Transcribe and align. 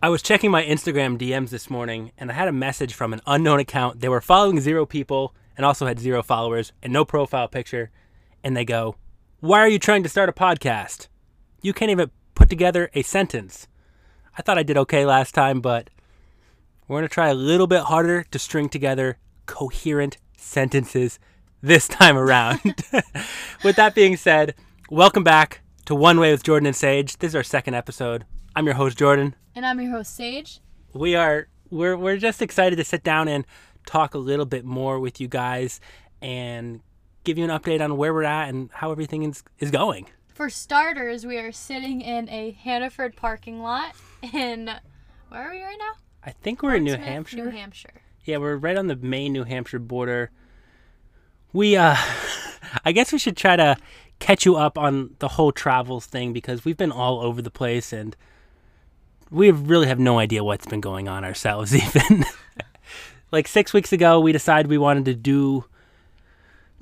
I 0.00 0.08
was 0.08 0.22
checking 0.22 0.50
my 0.50 0.62
Instagram 0.62 1.18
DMs 1.18 1.48
this 1.50 1.68
morning 1.68 2.12
and 2.18 2.30
I 2.30 2.34
had 2.34 2.46
a 2.46 2.52
message 2.52 2.94
from 2.94 3.12
an 3.12 3.20
unknown 3.26 3.58
account. 3.58 4.00
They 4.00 4.08
were 4.08 4.20
following 4.20 4.60
zero 4.60 4.86
people 4.86 5.34
and 5.56 5.66
also 5.66 5.86
had 5.86 5.98
zero 5.98 6.22
followers 6.22 6.72
and 6.84 6.92
no 6.92 7.04
profile 7.04 7.48
picture. 7.48 7.90
And 8.44 8.56
they 8.56 8.64
go, 8.64 8.94
Why 9.40 9.58
are 9.58 9.68
you 9.68 9.80
trying 9.80 10.04
to 10.04 10.08
start 10.08 10.28
a 10.28 10.32
podcast? 10.32 11.08
You 11.62 11.72
can't 11.72 11.90
even 11.90 12.12
put 12.36 12.48
together 12.48 12.90
a 12.94 13.02
sentence. 13.02 13.66
I 14.36 14.42
thought 14.42 14.58
I 14.58 14.64
did 14.64 14.76
okay 14.78 15.06
last 15.06 15.32
time, 15.32 15.60
but 15.60 15.90
we're 16.88 16.98
going 16.98 17.08
to 17.08 17.12
try 17.12 17.28
a 17.28 17.34
little 17.34 17.68
bit 17.68 17.82
harder 17.82 18.24
to 18.24 18.38
string 18.38 18.68
together 18.68 19.16
coherent 19.46 20.16
sentences 20.36 21.20
this 21.62 21.86
time 21.86 22.16
around. 22.16 22.60
with 23.64 23.76
that 23.76 23.94
being 23.94 24.16
said, 24.16 24.56
welcome 24.90 25.22
back 25.22 25.60
to 25.84 25.94
One 25.94 26.18
Way 26.18 26.32
with 26.32 26.42
Jordan 26.42 26.66
and 26.66 26.74
Sage. 26.74 27.16
This 27.18 27.28
is 27.28 27.36
our 27.36 27.44
second 27.44 27.74
episode. 27.74 28.24
I'm 28.56 28.64
your 28.66 28.74
host, 28.74 28.98
Jordan. 28.98 29.36
And 29.54 29.64
I'm 29.64 29.80
your 29.80 29.92
host, 29.92 30.16
Sage. 30.16 30.60
We 30.92 31.14
are 31.14 31.46
we're 31.70 31.96
we're 31.96 32.16
just 32.16 32.42
excited 32.42 32.76
to 32.76 32.84
sit 32.84 33.04
down 33.04 33.28
and 33.28 33.46
talk 33.86 34.14
a 34.14 34.18
little 34.18 34.46
bit 34.46 34.64
more 34.64 34.98
with 34.98 35.20
you 35.20 35.28
guys 35.28 35.80
and 36.20 36.80
give 37.22 37.38
you 37.38 37.44
an 37.44 37.50
update 37.50 37.80
on 37.80 37.96
where 37.96 38.12
we're 38.12 38.24
at 38.24 38.48
and 38.48 38.70
how 38.72 38.90
everything 38.90 39.22
is, 39.22 39.44
is 39.60 39.70
going. 39.70 40.06
For 40.34 40.50
starters, 40.50 41.24
we 41.24 41.38
are 41.38 41.52
sitting 41.52 42.00
in 42.00 42.28
a 42.28 42.50
Hannaford 42.50 43.14
parking 43.14 43.60
lot 43.60 43.94
in 44.32 44.68
where 45.28 45.48
are 45.48 45.52
we 45.52 45.62
right 45.62 45.76
now? 45.78 45.92
I 46.24 46.32
think 46.32 46.60
we're 46.60 46.74
in 46.74 46.82
New 46.82 46.96
Hampshire. 46.96 47.36
New 47.36 47.50
Hampshire. 47.50 48.02
Yeah, 48.24 48.38
we're 48.38 48.56
right 48.56 48.76
on 48.76 48.88
the 48.88 48.96
Maine 48.96 49.32
New 49.32 49.44
Hampshire 49.44 49.78
border. 49.78 50.32
We 51.52 51.76
uh 51.76 51.94
I 52.84 52.90
guess 52.90 53.12
we 53.12 53.18
should 53.20 53.36
try 53.36 53.54
to 53.54 53.76
catch 54.18 54.44
you 54.44 54.56
up 54.56 54.76
on 54.76 55.14
the 55.20 55.28
whole 55.28 55.52
travels 55.52 56.06
thing 56.06 56.32
because 56.32 56.64
we've 56.64 56.76
been 56.76 56.90
all 56.90 57.20
over 57.20 57.40
the 57.40 57.50
place 57.50 57.92
and 57.92 58.16
we 59.30 59.52
really 59.52 59.86
have 59.86 60.00
no 60.00 60.18
idea 60.18 60.42
what's 60.42 60.66
been 60.66 60.80
going 60.80 61.06
on 61.06 61.24
ourselves 61.24 61.72
even. 61.96 62.24
like 63.30 63.46
6 63.46 63.72
weeks 63.72 63.92
ago 63.92 64.18
we 64.18 64.32
decided 64.32 64.68
we 64.68 64.78
wanted 64.78 65.04
to 65.04 65.14
do 65.14 65.64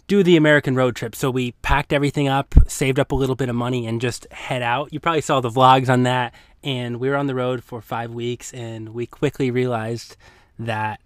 do 0.07 0.23
the 0.23 0.37
American 0.37 0.75
road 0.75 0.97
trip. 0.97 1.15
So 1.15 1.31
we 1.31 1.53
packed 1.63 1.93
everything 1.93 2.29
up, 2.29 2.55
saved 2.67 2.99
up 2.99 3.13
a 3.13 3.15
little 3.15 3.37
bit 3.37 3.49
of 3.49 3.55
money 3.55 3.87
and 3.87 4.01
just 4.01 4.31
head 4.33 4.63
out. 4.63 4.93
You 4.93 5.01
probably 5.01 5.21
saw 5.21 5.41
the 5.41 5.51
vlogs 5.51 5.89
on 5.89 6.03
that 6.03 6.35
and 6.63 6.99
we 6.99 7.09
were 7.09 7.17
on 7.17 7.27
the 7.27 7.35
road 7.35 7.65
for 7.65 7.81
5 7.81 8.13
weeks 8.13 8.53
and 8.53 8.91
we 8.91 9.07
quickly 9.07 9.51
realized 9.51 10.17
that 10.59 11.01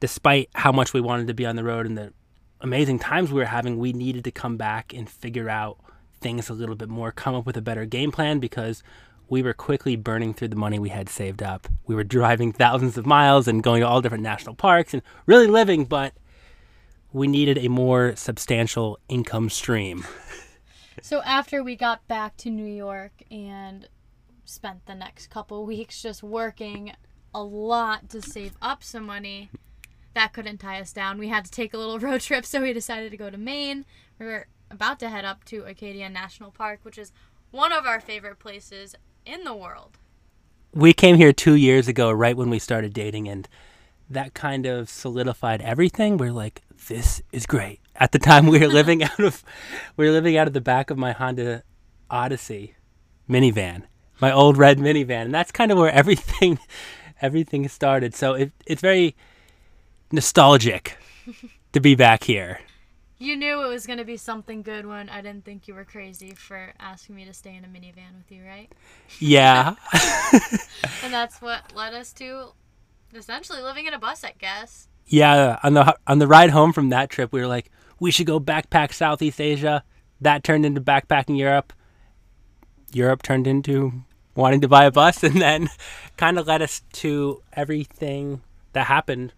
despite 0.00 0.48
how 0.54 0.72
much 0.72 0.92
we 0.92 1.00
wanted 1.00 1.26
to 1.26 1.34
be 1.34 1.46
on 1.46 1.56
the 1.56 1.64
road 1.64 1.86
and 1.86 1.96
the 1.96 2.12
amazing 2.60 2.98
times 2.98 3.30
we 3.30 3.40
were 3.40 3.46
having, 3.46 3.78
we 3.78 3.92
needed 3.92 4.24
to 4.24 4.30
come 4.30 4.56
back 4.56 4.92
and 4.94 5.08
figure 5.08 5.48
out 5.48 5.78
things 6.20 6.48
a 6.48 6.54
little 6.54 6.74
bit 6.74 6.88
more, 6.88 7.12
come 7.12 7.34
up 7.34 7.46
with 7.46 7.56
a 7.56 7.62
better 7.62 7.84
game 7.84 8.10
plan 8.10 8.38
because 8.38 8.82
we 9.28 9.42
were 9.42 9.52
quickly 9.52 9.96
burning 9.96 10.32
through 10.32 10.48
the 10.48 10.56
money 10.56 10.78
we 10.78 10.88
had 10.88 11.08
saved 11.08 11.42
up. 11.42 11.66
We 11.86 11.94
were 11.94 12.04
driving 12.04 12.52
thousands 12.52 12.96
of 12.96 13.06
miles 13.06 13.48
and 13.48 13.62
going 13.62 13.80
to 13.80 13.88
all 13.88 14.00
different 14.00 14.22
national 14.22 14.54
parks 14.54 14.94
and 14.94 15.02
really 15.26 15.48
living, 15.48 15.84
but 15.84 16.14
we 17.12 17.26
needed 17.26 17.58
a 17.58 17.68
more 17.68 18.14
substantial 18.16 18.98
income 19.08 19.50
stream. 19.50 20.04
So 21.02 21.22
after 21.22 21.62
we 21.62 21.76
got 21.76 22.08
back 22.08 22.36
to 22.38 22.50
New 22.50 22.66
York 22.66 23.22
and 23.30 23.88
spent 24.44 24.86
the 24.86 24.94
next 24.94 25.28
couple 25.28 25.64
weeks 25.66 26.02
just 26.02 26.22
working 26.22 26.94
a 27.34 27.42
lot 27.42 28.08
to 28.10 28.22
save 28.22 28.54
up 28.62 28.82
some 28.82 29.04
money, 29.04 29.50
that 30.14 30.32
couldn't 30.32 30.58
tie 30.58 30.80
us 30.80 30.92
down. 30.92 31.18
We 31.18 31.28
had 31.28 31.44
to 31.44 31.50
take 31.50 31.74
a 31.74 31.78
little 31.78 31.98
road 32.00 32.22
trip, 32.22 32.44
so 32.46 32.62
we 32.62 32.72
decided 32.72 33.10
to 33.10 33.16
go 33.16 33.30
to 33.30 33.36
Maine. 33.36 33.84
We 34.18 34.26
were 34.26 34.46
about 34.70 34.98
to 35.00 35.08
head 35.10 35.24
up 35.24 35.44
to 35.44 35.64
Acadia 35.64 36.08
National 36.08 36.50
Park, 36.50 36.80
which 36.82 36.98
is 36.98 37.12
one 37.50 37.72
of 37.72 37.86
our 37.86 38.00
favorite 38.00 38.38
places 38.38 38.94
in 39.24 39.44
the 39.44 39.54
world. 39.54 39.98
we 40.72 40.92
came 40.92 41.16
here 41.16 41.32
two 41.32 41.54
years 41.54 41.88
ago, 41.88 42.10
right 42.10 42.36
when 42.36 42.50
we 42.50 42.58
started 42.58 42.92
dating, 42.92 43.28
and 43.28 43.48
that 44.10 44.34
kind 44.34 44.66
of 44.66 44.88
solidified 44.88 45.60
everything. 45.62 46.16
We're 46.16 46.32
like, 46.32 46.62
this 46.88 47.22
is 47.32 47.46
great. 47.46 47.80
At 47.96 48.12
the 48.12 48.18
time, 48.18 48.46
we 48.46 48.60
were 48.60 48.68
living 48.80 49.02
out 49.02 49.20
of 49.20 49.42
we 49.96 50.06
were 50.06 50.12
living 50.12 50.36
out 50.36 50.46
of 50.46 50.52
the 50.52 50.60
back 50.60 50.90
of 50.90 50.98
my 50.98 51.12
Honda 51.12 51.62
Odyssey 52.10 52.74
minivan, 53.28 53.82
my 54.20 54.30
old 54.32 54.56
red 54.56 54.78
minivan, 54.78 55.26
and 55.26 55.34
that's 55.34 55.52
kind 55.52 55.72
of 55.72 55.78
where 55.78 55.92
everything 55.92 56.58
everything 57.22 57.68
started. 57.68 58.14
So 58.14 58.34
it, 58.34 58.52
it's 58.66 58.82
very 58.82 59.16
nostalgic 60.12 60.98
to 61.72 61.80
be 61.80 61.94
back 61.94 62.24
here. 62.24 62.60
You 63.18 63.34
knew 63.34 63.64
it 63.64 63.68
was 63.68 63.86
going 63.86 63.98
to 63.98 64.04
be 64.04 64.18
something 64.18 64.60
good 64.60 64.84
when 64.84 65.08
I 65.08 65.22
didn't 65.22 65.46
think 65.46 65.66
you 65.66 65.74
were 65.74 65.86
crazy 65.86 66.32
for 66.32 66.74
asking 66.78 67.16
me 67.16 67.24
to 67.24 67.32
stay 67.32 67.56
in 67.56 67.64
a 67.64 67.66
minivan 67.66 68.14
with 68.18 68.30
you, 68.30 68.44
right? 68.44 68.70
Yeah, 69.18 69.74
And 71.02 71.14
that's 71.14 71.40
what 71.40 71.74
led 71.74 71.94
us 71.94 72.12
to 72.14 72.52
essentially 73.16 73.60
living 73.62 73.86
in 73.86 73.94
a 73.94 73.98
bus, 73.98 74.24
I 74.24 74.34
guess. 74.38 74.88
yeah. 75.06 75.58
On 75.62 75.74
the 75.74 75.96
on 76.06 76.18
the 76.18 76.26
ride 76.26 76.50
home 76.50 76.72
from 76.72 76.90
that 76.90 77.10
trip, 77.10 77.32
we 77.32 77.40
were 77.40 77.46
like, 77.46 77.70
we 78.00 78.10
should 78.10 78.26
go 78.26 78.40
backpack 78.40 78.92
Southeast 78.92 79.40
Asia. 79.40 79.84
That 80.20 80.44
turned 80.44 80.64
into 80.66 80.80
backpacking 80.80 81.38
Europe. 81.38 81.72
Europe 82.92 83.22
turned 83.22 83.46
into 83.46 84.04
wanting 84.34 84.60
to 84.60 84.68
buy 84.68 84.84
a 84.84 84.90
bus, 84.90 85.22
and 85.28 85.40
then 85.40 85.68
kind 86.16 86.38
of 86.38 86.46
led 86.46 86.62
us 86.62 86.82
to 86.92 87.42
everything 87.52 88.42
that 88.72 88.86
happened. 88.86 89.32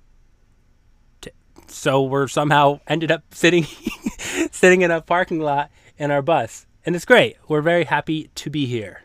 To, 1.22 1.32
so 1.66 2.02
we're 2.02 2.28
somehow 2.28 2.80
ended 2.86 3.10
up 3.10 3.22
sitting 3.32 3.64
sitting 4.50 4.82
in 4.82 4.90
a 4.90 5.00
parking 5.00 5.40
lot 5.40 5.70
in 5.96 6.10
our 6.10 6.22
bus, 6.22 6.66
and 6.84 6.94
it's 6.96 7.04
great. 7.04 7.36
We're 7.48 7.62
very 7.62 7.84
happy 7.84 8.30
to 8.36 8.50
be 8.50 8.66
here. 8.66 9.02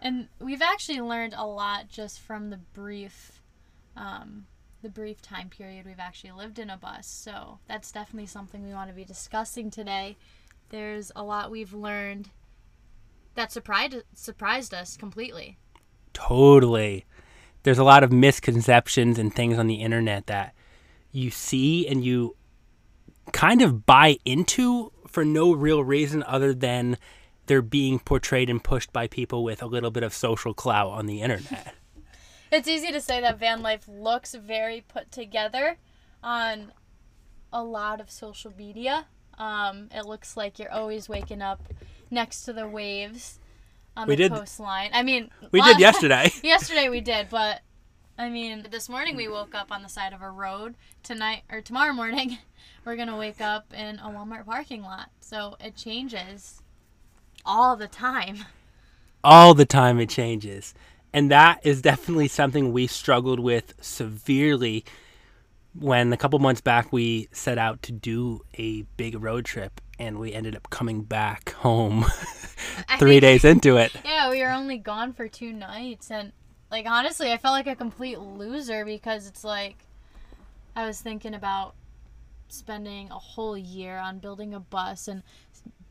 And 0.00 0.28
we've 0.38 0.60
actually 0.60 1.00
learned 1.00 1.34
a 1.34 1.46
lot 1.46 1.88
just 1.88 2.20
from 2.20 2.50
the 2.50 2.58
brief, 2.58 3.33
um, 3.96 4.46
the 4.82 4.88
brief 4.88 5.20
time 5.22 5.48
period 5.48 5.86
we've 5.86 5.98
actually 5.98 6.32
lived 6.32 6.58
in 6.58 6.70
a 6.70 6.76
bus. 6.76 7.06
So 7.06 7.58
that's 7.66 7.90
definitely 7.90 8.26
something 8.26 8.64
we 8.64 8.74
want 8.74 8.90
to 8.90 8.94
be 8.94 9.04
discussing 9.04 9.70
today. 9.70 10.16
There's 10.68 11.10
a 11.16 11.22
lot 11.22 11.50
we've 11.50 11.74
learned 11.74 12.30
that 13.34 13.50
surprised 13.50 14.02
surprised 14.14 14.72
us 14.72 14.96
completely. 14.96 15.58
Totally. 16.12 17.04
There's 17.64 17.78
a 17.78 17.84
lot 17.84 18.04
of 18.04 18.12
misconceptions 18.12 19.18
and 19.18 19.34
things 19.34 19.58
on 19.58 19.66
the 19.66 19.76
internet 19.76 20.26
that 20.26 20.54
you 21.12 21.30
see 21.30 21.86
and 21.88 22.04
you 22.04 22.36
kind 23.32 23.62
of 23.62 23.86
buy 23.86 24.18
into 24.24 24.92
for 25.08 25.24
no 25.24 25.52
real 25.52 25.82
reason 25.82 26.22
other 26.26 26.52
than 26.52 26.98
they're 27.46 27.62
being 27.62 27.98
portrayed 27.98 28.50
and 28.50 28.62
pushed 28.62 28.92
by 28.92 29.06
people 29.06 29.44
with 29.44 29.62
a 29.62 29.66
little 29.66 29.90
bit 29.90 30.02
of 30.02 30.12
social 30.12 30.54
clout 30.54 30.90
on 30.90 31.06
the 31.06 31.22
internet. 31.22 31.74
It's 32.54 32.68
easy 32.68 32.92
to 32.92 33.00
say 33.00 33.20
that 33.20 33.40
van 33.40 33.62
life 33.62 33.88
looks 33.88 34.32
very 34.34 34.80
put 34.86 35.10
together 35.10 35.76
on 36.22 36.72
a 37.52 37.64
lot 37.64 38.00
of 38.00 38.10
social 38.12 38.52
media. 38.56 39.06
Um, 39.38 39.88
it 39.92 40.06
looks 40.06 40.36
like 40.36 40.60
you're 40.60 40.70
always 40.70 41.08
waking 41.08 41.42
up 41.42 41.60
next 42.12 42.44
to 42.44 42.52
the 42.52 42.68
waves 42.68 43.40
on 43.96 44.06
We 44.06 44.14
the 44.14 44.28
did- 44.28 44.32
coastline. 44.32 44.90
I 44.92 45.02
mean, 45.02 45.30
We 45.50 45.62
did 45.62 45.80
yesterday. 45.80 46.30
yesterday 46.44 46.88
we 46.88 47.00
did, 47.00 47.28
but 47.28 47.60
I 48.16 48.28
mean, 48.30 48.66
this 48.70 48.88
morning 48.88 49.16
we 49.16 49.26
woke 49.26 49.56
up 49.56 49.72
on 49.72 49.82
the 49.82 49.88
side 49.88 50.12
of 50.12 50.22
a 50.22 50.30
road. 50.30 50.76
Tonight 51.02 51.42
or 51.50 51.60
tomorrow 51.60 51.92
morning, 51.92 52.38
we're 52.84 52.94
gonna 52.94 53.16
wake 53.18 53.40
up 53.40 53.72
in 53.74 53.98
a 53.98 54.08
Walmart 54.10 54.46
parking 54.46 54.82
lot. 54.82 55.10
So 55.18 55.56
it 55.58 55.74
changes 55.74 56.62
all 57.44 57.74
the 57.74 57.88
time. 57.88 58.44
all 59.24 59.54
the 59.54 59.66
time 59.66 59.98
it 59.98 60.08
changes. 60.08 60.72
And 61.14 61.30
that 61.30 61.60
is 61.62 61.80
definitely 61.80 62.26
something 62.26 62.72
we 62.72 62.88
struggled 62.88 63.38
with 63.38 63.72
severely 63.80 64.84
when 65.72 66.12
a 66.12 66.16
couple 66.16 66.40
months 66.40 66.60
back 66.60 66.92
we 66.92 67.28
set 67.30 67.56
out 67.56 67.82
to 67.82 67.92
do 67.92 68.40
a 68.58 68.82
big 68.96 69.22
road 69.22 69.44
trip 69.44 69.80
and 69.98 70.18
we 70.18 70.32
ended 70.32 70.56
up 70.56 70.68
coming 70.70 71.02
back 71.02 71.52
home 71.52 72.02
three 72.98 73.20
think- 73.20 73.20
days 73.20 73.44
into 73.44 73.76
it. 73.76 73.92
Yeah, 74.04 74.28
we 74.28 74.42
were 74.42 74.50
only 74.50 74.76
gone 74.76 75.12
for 75.12 75.28
two 75.28 75.52
nights, 75.52 76.10
and 76.10 76.32
like 76.70 76.86
honestly, 76.86 77.30
I 77.30 77.36
felt 77.36 77.52
like 77.52 77.68
a 77.68 77.76
complete 77.76 78.18
loser 78.18 78.84
because 78.84 79.28
it's 79.28 79.44
like 79.44 79.86
I 80.74 80.84
was 80.84 81.00
thinking 81.00 81.34
about 81.34 81.74
spending 82.48 83.10
a 83.10 83.18
whole 83.18 83.56
year 83.56 83.98
on 83.98 84.18
building 84.18 84.52
a 84.52 84.60
bus 84.60 85.06
and 85.06 85.22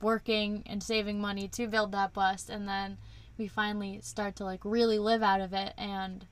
working 0.02 0.64
and 0.66 0.84
saving 0.84 1.22
money 1.22 1.48
to 1.50 1.68
build 1.68 1.94
that 1.94 2.12
bus, 2.14 2.50
and 2.50 2.68
then 2.68 2.98
we 3.38 3.48
finally 3.48 4.00
start 4.02 4.36
to 4.38 4.44
like 4.44 4.62
really 4.64 5.00
live 5.00 5.24
out 5.24 5.42
of 5.42 5.54
it, 5.54 5.74
and 5.78 6.26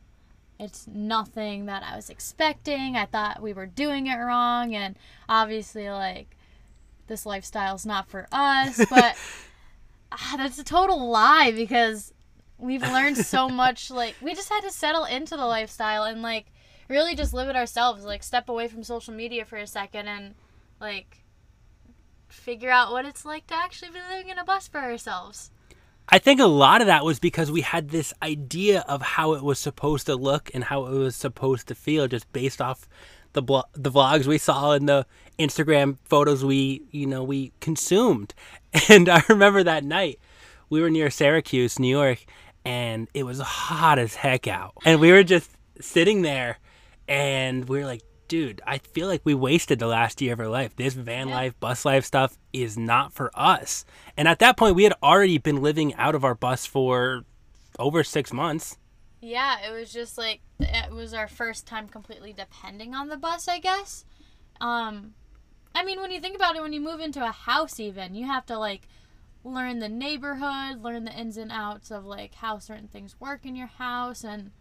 it's 0.60 0.88
nothing 0.88 1.66
that 1.66 1.84
I 1.84 1.96
was 1.96 2.10
expecting. 2.10 2.96
I 2.96 3.06
thought 3.06 3.42
we 3.42 3.54
were 3.54 3.66
doing 3.66 4.08
it 4.08 4.16
wrong, 4.18 4.76
and 4.76 4.96
obviously, 5.28 5.90
like 5.90 6.36
this 7.08 7.26
lifestyle's 7.26 7.86
not 7.86 8.10
for 8.10 8.28
us, 8.32 8.84
but. 8.90 9.18
Ah, 10.14 10.34
that's 10.36 10.60
a 10.60 10.64
total 10.66 11.10
lie 11.10 11.54
because 11.56 12.14
we've 12.58 12.82
learned 12.82 13.18
so 13.18 13.50
much. 13.64 13.90
Like 13.90 14.16
we 14.22 14.34
just 14.36 14.50
had 14.50 14.62
to 14.62 14.72
settle 14.72 15.06
into 15.06 15.36
the 15.36 15.46
lifestyle 15.46 16.04
and 16.04 16.22
like 16.22 16.48
really 16.88 17.16
just 17.16 17.34
live 17.34 17.50
it 17.50 17.56
ourselves. 17.56 18.04
Like 18.04 18.24
step 18.24 18.50
away 18.50 18.68
from 18.68 18.84
social 18.84 19.14
media 19.14 19.46
for 19.46 19.58
a 19.58 19.68
second 19.68 20.08
and 20.08 20.36
like 20.80 21.20
figure 22.28 22.70
out 22.70 22.92
what 22.92 23.06
it's 23.06 23.26
like 23.26 23.48
to 23.48 23.56
actually 23.56 23.92
be 23.92 24.00
living 24.10 24.30
in 24.30 24.38
a 24.38 24.46
bus 24.46 24.68
for 24.68 24.80
ourselves. 24.80 25.51
I 26.14 26.20
think 26.20 26.42
a 26.42 26.46
lot 26.46 26.82
of 26.82 26.88
that 26.88 27.06
was 27.06 27.20
because 27.20 27.50
we 27.50 27.62
had 27.62 27.90
this 27.90 28.14
idea 28.22 28.82
of 28.82 29.02
how 29.02 29.34
it 29.34 29.44
was 29.44 29.60
supposed 29.60 30.08
to 30.08 30.16
look 30.16 30.52
and 30.54 30.66
how 30.66 30.86
it 30.88 30.92
was 30.92 31.16
supposed 31.16 31.70
to 31.70 31.76
feel 31.76 32.08
just 32.10 32.32
based 32.34 32.62
off 32.62 32.90
the 33.32 33.42
blo- 33.42 33.64
the 33.74 33.90
vlogs 33.90 34.26
we 34.26 34.38
saw 34.38 34.74
and 34.74 34.90
the 34.90 35.06
Instagram 35.40 35.98
photos 36.04 36.44
we, 36.44 36.82
you 36.92 37.06
know, 37.06 37.24
we 37.24 37.54
consumed. 37.62 38.34
And 38.90 39.10
I 39.10 39.24
remember 39.28 39.64
that 39.64 39.84
night 39.84 40.20
we 40.70 40.82
were 40.82 40.90
near 40.90 41.10
Syracuse, 41.10 41.80
New 41.80 41.90
York, 41.90 42.24
and 42.64 43.08
it 43.14 43.24
was 43.24 43.40
hot 43.40 44.00
as 44.00 44.16
heck 44.16 44.48
out. 44.48 44.74
And 44.86 45.00
we 45.00 45.12
were 45.12 45.24
just 45.24 45.50
sitting 45.80 46.22
there 46.22 46.58
and 47.08 47.68
we 47.68 47.80
were 47.80 47.86
like, 47.86 48.02
dude, 48.32 48.62
I 48.66 48.78
feel 48.78 49.10
like 49.10 49.24
we 49.26 49.34
wasted 49.34 49.80
the 49.80 49.88
last 49.88 50.22
year 50.22 50.32
of 50.32 50.40
our 50.40 50.48
life. 50.48 50.74
This 50.78 50.94
van 50.94 51.28
Yeah. 51.28 51.36
life, 51.36 51.60
bus 51.60 51.84
life 51.84 52.06
stuff 52.06 52.38
is 52.54 52.78
not 52.78 53.12
for 53.12 53.30
us. 53.34 53.84
And 54.16 54.26
at 54.26 54.40
that 54.40 54.56
point, 54.56 54.78
we 54.78 54.86
had 54.86 54.94
already 55.04 55.38
been 55.38 55.62
living 55.62 55.94
out 55.96 56.16
of 56.16 56.24
our 56.24 56.34
bus 56.34 56.66
for 56.66 57.26
over 57.78 58.06
six 58.06 58.32
months. 58.32 58.78
Yeah, 59.20 59.58
it 59.68 59.74
was 59.74 59.92
just 59.92 60.18
like 60.18 60.40
it 60.62 60.94
was 60.94 61.14
our 61.14 61.28
first 61.28 61.68
time 61.68 61.90
completely 61.90 62.32
depending 62.32 62.96
on 62.96 63.10
the 63.10 63.18
bus, 63.18 63.50
I 63.50 63.60
guess. 63.60 64.06
Um 64.62 65.14
I 65.76 65.84
mean, 65.84 66.00
when 66.00 66.12
you 66.12 66.22
think 66.22 66.38
about 66.38 66.56
it, 66.56 66.62
when 66.62 66.72
you 66.72 66.80
move 66.80 67.02
into 67.02 67.22
a 67.28 67.32
house 67.34 67.82
even, 67.82 68.16
you 68.16 68.26
have 68.28 68.46
to 68.46 68.58
like 68.58 68.88
learn 69.44 69.80
the 69.80 69.90
neighborhood, 69.90 70.82
learn 70.82 71.04
the 71.04 71.12
ins 71.12 71.36
and 71.36 71.52
outs 71.52 71.92
of 71.92 72.06
like 72.06 72.36
how 72.36 72.60
certain 72.60 72.88
things 72.88 73.20
work 73.20 73.46
in 73.46 73.58
your 73.58 73.68
house 73.68 74.24
and 74.24 74.52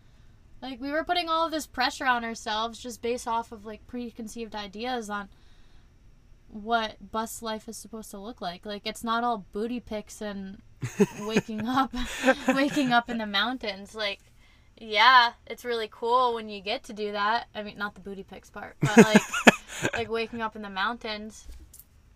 like 0.62 0.80
we 0.80 0.90
were 0.90 1.04
putting 1.04 1.28
all 1.28 1.46
of 1.46 1.52
this 1.52 1.66
pressure 1.66 2.06
on 2.06 2.24
ourselves 2.24 2.78
just 2.78 3.02
based 3.02 3.26
off 3.26 3.52
of 3.52 3.64
like 3.64 3.86
preconceived 3.86 4.54
ideas 4.54 5.08
on 5.10 5.28
what 6.48 7.12
bus 7.12 7.42
life 7.42 7.68
is 7.68 7.76
supposed 7.76 8.10
to 8.10 8.18
look 8.18 8.40
like. 8.40 8.66
Like 8.66 8.82
it's 8.86 9.04
not 9.04 9.24
all 9.24 9.46
booty 9.52 9.80
pics 9.80 10.20
and 10.20 10.60
waking 11.20 11.66
up 11.66 11.94
waking 12.48 12.92
up 12.92 13.10
in 13.10 13.18
the 13.18 13.26
mountains 13.26 13.94
like 13.94 14.20
yeah, 14.80 15.32
it's 15.46 15.64
really 15.64 15.88
cool 15.90 16.34
when 16.34 16.48
you 16.48 16.62
get 16.62 16.84
to 16.84 16.94
do 16.94 17.12
that. 17.12 17.48
I 17.54 17.62
mean, 17.62 17.76
not 17.76 17.94
the 17.94 18.00
booty 18.00 18.22
pics 18.22 18.48
part, 18.48 18.76
but 18.80 18.96
like 18.96 19.22
like 19.92 20.10
waking 20.10 20.40
up 20.40 20.56
in 20.56 20.62
the 20.62 20.70
mountains. 20.70 21.46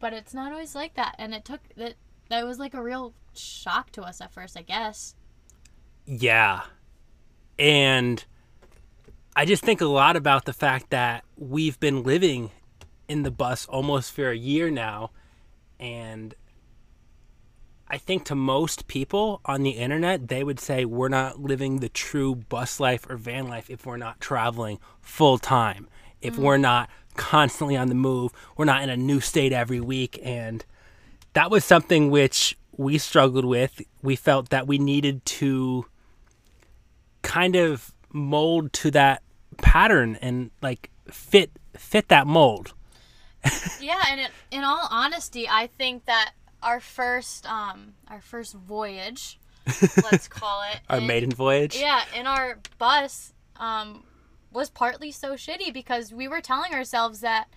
But 0.01 0.15
it's 0.15 0.35
not 0.35 0.51
always 0.51 0.75
like 0.75 0.95
that, 0.95 1.15
and 1.19 1.35
it 1.35 1.45
took 1.45 1.61
that 1.77 1.95
that 2.31 2.45
was 2.47 2.59
like 2.59 2.73
a 2.75 2.83
real 2.83 3.13
shock 3.35 3.93
to 3.93 4.03
us 4.03 4.21
at 4.21 4.33
first, 4.33 4.57
I 4.59 4.63
guess. 4.63 5.15
Yeah. 6.07 6.63
And 7.59 8.25
I 9.37 9.45
just 9.45 9.65
think 9.65 9.81
a 9.81 9.87
lot 9.87 10.17
about 10.17 10.45
the 10.45 10.53
fact 10.53 10.91
that 10.91 11.25
we've 11.37 11.79
been 11.81 12.05
living 12.05 12.51
in 13.09 13.25
the 13.25 13.33
bus 13.33 13.67
almost 13.67 14.13
for 14.13 14.31
a 14.31 14.37
year 14.37 14.71
now. 14.71 15.11
And 15.81 16.35
I 17.89 17.99
think 17.99 18.25
to 18.27 18.37
most 18.37 18.87
people 18.87 19.41
on 19.45 19.63
the 19.63 19.71
internet, 19.71 20.29
they 20.29 20.45
would 20.45 20.61
say 20.61 20.85
we're 20.85 21.09
not 21.09 21.41
living 21.41 21.81
the 21.81 21.89
true 21.89 22.37
bus 22.37 22.79
life 22.79 23.11
or 23.11 23.17
van 23.17 23.49
life 23.49 23.69
if 23.69 23.85
we're 23.85 23.97
not 23.97 24.21
traveling 24.21 24.79
full 25.01 25.39
time, 25.39 25.89
if 26.23 26.39
we're 26.39 26.57
mm. 26.57 26.63
not 26.63 26.91
constantly 27.17 27.77
on 27.77 27.89
the 27.89 27.95
move, 27.95 28.33
we're 28.57 28.65
not 28.65 28.83
in 28.83 28.91
a 28.91 28.97
new 28.97 29.21
state 29.21 29.53
every 29.53 29.81
week. 29.81 30.19
And 30.23 30.65
that 31.33 31.51
was 31.51 31.65
something 31.65 32.09
which 32.09 32.57
we 32.77 32.99
struggled 32.99 33.45
with. 33.45 33.83
We 34.01 34.15
felt 34.15 34.51
that 34.51 34.69
we 34.69 34.79
needed 34.79 35.25
to 35.27 35.87
kind 37.23 37.57
of 37.57 37.93
mold 38.13 38.73
to 38.73 38.91
that 38.93 39.24
pattern 39.55 40.19
and 40.21 40.51
like 40.63 40.91
fit 41.11 41.51
fit 41.77 42.09
that 42.09 42.27
mold. 42.27 42.75
yeah, 43.81 44.03
and 44.11 44.21
it, 44.21 44.31
in 44.51 44.65
all 44.65 44.89
honesty, 44.91 45.49
I 45.49 45.67
think 45.67 46.07
that 46.07 46.33
our 46.63 46.81
first 46.81 47.47
um 47.51 47.95
our 48.09 48.21
first 48.21 48.55
voyage, 48.55 49.39
let's 50.03 50.29
call 50.29 50.63
it, 50.73 50.81
Our 50.89 50.99
in- 50.99 51.07
maiden 51.07 51.31
voyage. 51.31 51.77
Yeah, 51.77 52.03
in 52.15 52.27
our 52.27 52.59
bus 52.79 53.33
um, 53.57 54.05
was 54.53 54.71
partly 54.71 55.11
so 55.11 55.35
shitty 55.35 55.73
because 55.73 56.13
we 56.13 56.29
were 56.29 56.41
telling 56.41 56.73
ourselves 56.73 57.21
that 57.21 57.49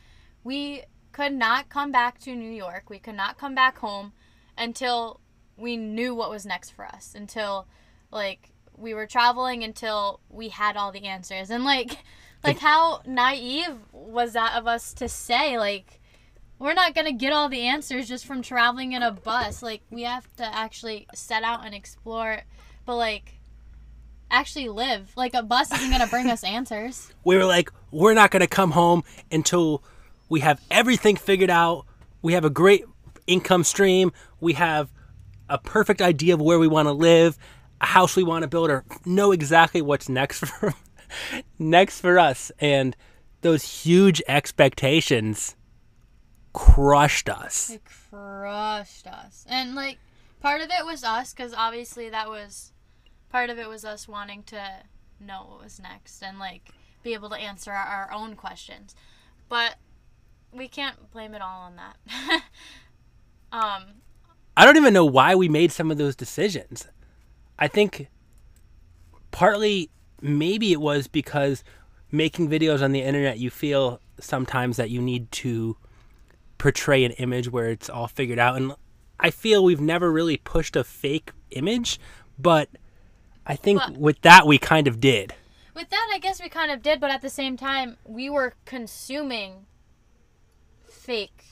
we 0.43 0.83
could 1.11 1.33
not 1.33 1.69
come 1.69 1.91
back 1.91 2.19
to 2.19 2.35
New 2.35 2.51
York. 2.51 2.89
We 2.89 2.99
could 2.99 3.15
not 3.15 3.37
come 3.37 3.55
back 3.55 3.79
home 3.79 4.13
until 4.57 5.19
we 5.55 5.77
knew 5.77 6.13
what 6.13 6.29
was 6.29 6.45
next 6.45 6.71
for 6.71 6.85
us. 6.85 7.13
Until 7.15 7.67
like 8.11 8.51
we 8.77 8.93
were 8.93 9.07
traveling 9.07 9.63
until 9.63 10.19
we 10.29 10.49
had 10.49 10.77
all 10.77 10.91
the 10.91 11.05
answers. 11.05 11.49
And 11.49 11.63
like 11.63 11.97
like 12.43 12.59
how 12.59 13.01
naive 13.05 13.75
was 13.91 14.33
that 14.33 14.55
of 14.55 14.67
us 14.67 14.93
to 14.93 15.09
say 15.09 15.57
like 15.57 15.99
we're 16.59 16.73
not 16.73 16.95
going 16.95 17.05
to 17.05 17.13
get 17.13 17.33
all 17.33 17.49
the 17.49 17.61
answers 17.61 18.07
just 18.07 18.25
from 18.25 18.41
traveling 18.41 18.93
in 18.93 19.03
a 19.03 19.11
bus. 19.11 19.61
Like 19.61 19.81
we 19.91 20.03
have 20.03 20.27
to 20.37 20.55
actually 20.55 21.07
set 21.13 21.43
out 21.43 21.65
and 21.65 21.75
explore 21.75 22.41
but 22.87 22.95
like 22.95 23.33
actually 24.31 24.69
live. 24.69 25.11
Like 25.15 25.35
a 25.35 25.43
bus 25.43 25.71
isn't 25.71 25.91
gonna 25.91 26.07
bring 26.07 26.29
us 26.31 26.43
answers. 26.43 27.13
We 27.23 27.37
were 27.37 27.45
like, 27.45 27.71
we're 27.91 28.15
not 28.15 28.31
gonna 28.31 28.47
come 28.47 28.71
home 28.71 29.03
until 29.31 29.83
we 30.29 30.39
have 30.39 30.59
everything 30.71 31.15
figured 31.15 31.51
out. 31.51 31.85
We 32.23 32.33
have 32.33 32.45
a 32.45 32.49
great 32.49 32.85
income 33.27 33.63
stream. 33.63 34.11
We 34.39 34.53
have 34.53 34.89
a 35.49 35.57
perfect 35.57 36.01
idea 36.01 36.33
of 36.33 36.41
where 36.41 36.59
we 36.59 36.67
want 36.67 36.87
to 36.87 36.91
live, 36.91 37.37
house 37.81 38.15
we 38.15 38.23
want 38.23 38.43
to 38.43 38.47
build, 38.47 38.69
or 38.69 38.83
know 39.05 39.31
exactly 39.31 39.81
what's 39.81 40.09
next 40.09 40.39
for 40.45 40.73
next 41.59 42.01
for 42.01 42.19
us. 42.19 42.51
And 42.59 42.95
those 43.41 43.83
huge 43.83 44.21
expectations 44.27 45.55
crushed 46.53 47.29
us. 47.29 47.69
It 47.69 47.83
crushed 48.09 49.07
us, 49.07 49.45
and 49.49 49.75
like 49.75 49.99
part 50.39 50.61
of 50.61 50.69
it 50.69 50.85
was 50.85 51.03
us, 51.03 51.33
because 51.33 51.53
obviously 51.53 52.09
that 52.09 52.29
was 52.29 52.71
part 53.29 53.49
of 53.49 53.59
it 53.59 53.67
was 53.67 53.83
us 53.85 54.07
wanting 54.07 54.43
to 54.43 54.61
know 55.19 55.45
what 55.49 55.63
was 55.63 55.79
next 55.79 56.21
and 56.21 56.39
like 56.39 56.71
be 57.03 57.13
able 57.13 57.29
to 57.29 57.35
answer 57.35 57.71
our, 57.71 57.85
our 57.85 58.11
own 58.11 58.35
questions, 58.35 58.95
but 59.49 59.75
we 60.51 60.67
can't 60.67 61.11
blame 61.11 61.33
it 61.33 61.41
all 61.41 61.61
on 61.61 61.75
that. 61.75 61.97
um, 63.51 63.83
I 64.55 64.65
don't 64.65 64.77
even 64.77 64.93
know 64.93 65.05
why 65.05 65.35
we 65.35 65.49
made 65.49 65.71
some 65.71 65.91
of 65.91 65.97
those 65.97 66.15
decisions. 66.15 66.87
I 67.59 67.67
think 67.67 68.07
partly 69.31 69.89
maybe 70.21 70.71
it 70.71 70.81
was 70.81 71.07
because 71.07 71.63
making 72.11 72.49
videos 72.49 72.81
on 72.81 72.91
the 72.91 73.01
internet, 73.01 73.39
you 73.39 73.49
feel 73.49 73.99
sometimes 74.19 74.77
that 74.77 74.89
you 74.89 75.01
need 75.01 75.31
to 75.31 75.77
portray 76.57 77.03
an 77.03 77.11
image 77.13 77.51
where 77.51 77.69
it's 77.69 77.89
all 77.89 78.07
figured 78.07 78.39
out. 78.39 78.55
And 78.57 78.73
I 79.19 79.29
feel 79.29 79.63
we've 79.63 79.81
never 79.81 80.11
really 80.11 80.37
pushed 80.37 80.75
a 80.75 80.83
fake 80.83 81.31
image, 81.51 81.99
but 82.39 82.69
I 83.45 83.55
think 83.55 83.79
But- 83.79 83.97
with 83.97 84.21
that 84.21 84.45
we 84.47 84.57
kind 84.57 84.87
of 84.87 84.99
did. 84.99 85.33
with 85.73 85.89
that, 85.89 86.09
I 86.11 86.17
guess 86.17 86.41
we 86.41 86.49
kind 86.49 86.71
of 86.71 86.81
did, 86.81 86.99
but 86.99 87.11
at 87.11 87.21
the 87.21 87.29
same 87.29 87.55
time, 87.57 87.97
we 88.03 88.29
were 88.31 88.55
consuming 88.65 89.67
fake 90.89 91.43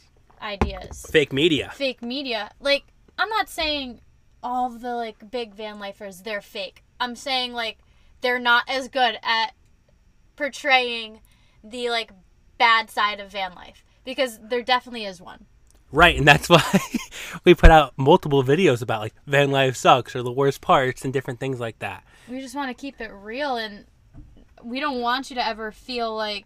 ideas. 0.41 1.05
Fake 1.09 1.31
media. 1.31 1.71
fake 1.75 2.01
media. 2.01 2.51
Like, 2.59 2.83
I'm 3.19 3.29
not 3.29 3.49
saying 3.49 4.01
all 4.45 4.67
of 4.67 4.81
the 4.81 4.93
like 4.93 5.31
big 5.31 5.55
van 5.55 5.79
lifers 5.79 6.21
they're 6.21 6.39
fake. 6.39 6.83
I'm 6.99 7.15
saying 7.15 7.53
like 7.53 7.79
they're 8.21 8.39
not 8.39 8.63
as 8.69 8.87
good 8.87 9.17
at 9.23 9.53
portraying 10.35 11.21
the 11.63 11.89
like 11.89 12.11
bad 12.59 12.91
side 12.91 13.19
of 13.19 13.31
van 13.31 13.55
life 13.55 13.83
because 14.05 14.39
there 14.41 14.61
definitely 14.61 15.03
is 15.03 15.19
one. 15.19 15.47
Right, 15.91 16.15
and 16.15 16.27
that's 16.27 16.47
why 16.49 16.79
we 17.43 17.55
put 17.55 17.71
out 17.71 17.93
multiple 17.97 18.43
videos 18.43 18.83
about 18.83 19.01
like 19.01 19.15
van 19.25 19.49
life 19.49 19.75
sucks 19.75 20.15
or 20.15 20.21
the 20.21 20.31
worst 20.31 20.61
parts 20.61 21.03
and 21.03 21.11
different 21.11 21.39
things 21.39 21.59
like 21.59 21.79
that. 21.79 22.03
We 22.29 22.39
just 22.39 22.55
want 22.55 22.69
to 22.69 22.79
keep 22.79 23.01
it 23.01 23.11
real 23.11 23.55
and 23.55 23.85
we 24.63 24.79
don't 24.79 25.01
want 25.01 25.31
you 25.31 25.35
to 25.37 25.45
ever 25.45 25.71
feel 25.71 26.15
like 26.15 26.45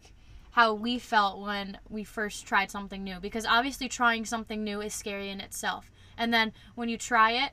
how 0.52 0.74
we 0.74 1.00
felt 1.00 1.42
when 1.42 1.78
we 1.90 2.06
first 2.06 2.46
tried 2.46 2.72
something 2.72 3.04
new 3.04 3.20
because 3.20 3.46
obviously 3.46 3.90
trying 3.90 4.24
something 4.24 4.64
new 4.64 4.80
is 4.80 4.94
scary 4.94 5.30
in 5.30 5.42
itself. 5.42 5.92
And 6.18 6.34
then 6.34 6.54
when 6.76 6.88
you 6.88 6.98
try 6.98 7.32
it 7.32 7.52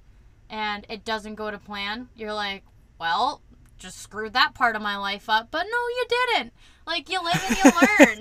and 0.51 0.87
it 0.89 1.05
doesn't 1.05 1.35
go 1.35 1.51
to 1.51 1.59
plan, 1.59 2.09
you're 2.17 2.35
like, 2.35 2.65
well, 2.99 3.43
just 3.79 3.99
screwed 3.99 4.33
that 4.33 4.55
part 4.55 4.77
of 4.77 4.83
my 4.83 4.97
life 4.97 5.29
up. 5.29 5.49
But 5.51 5.67
no, 5.71 5.77
you 5.77 6.07
didn't. 6.09 6.53
Like 6.87 7.09
you 7.11 7.23
live 7.23 7.45
and 7.49 7.57
you 7.57 7.71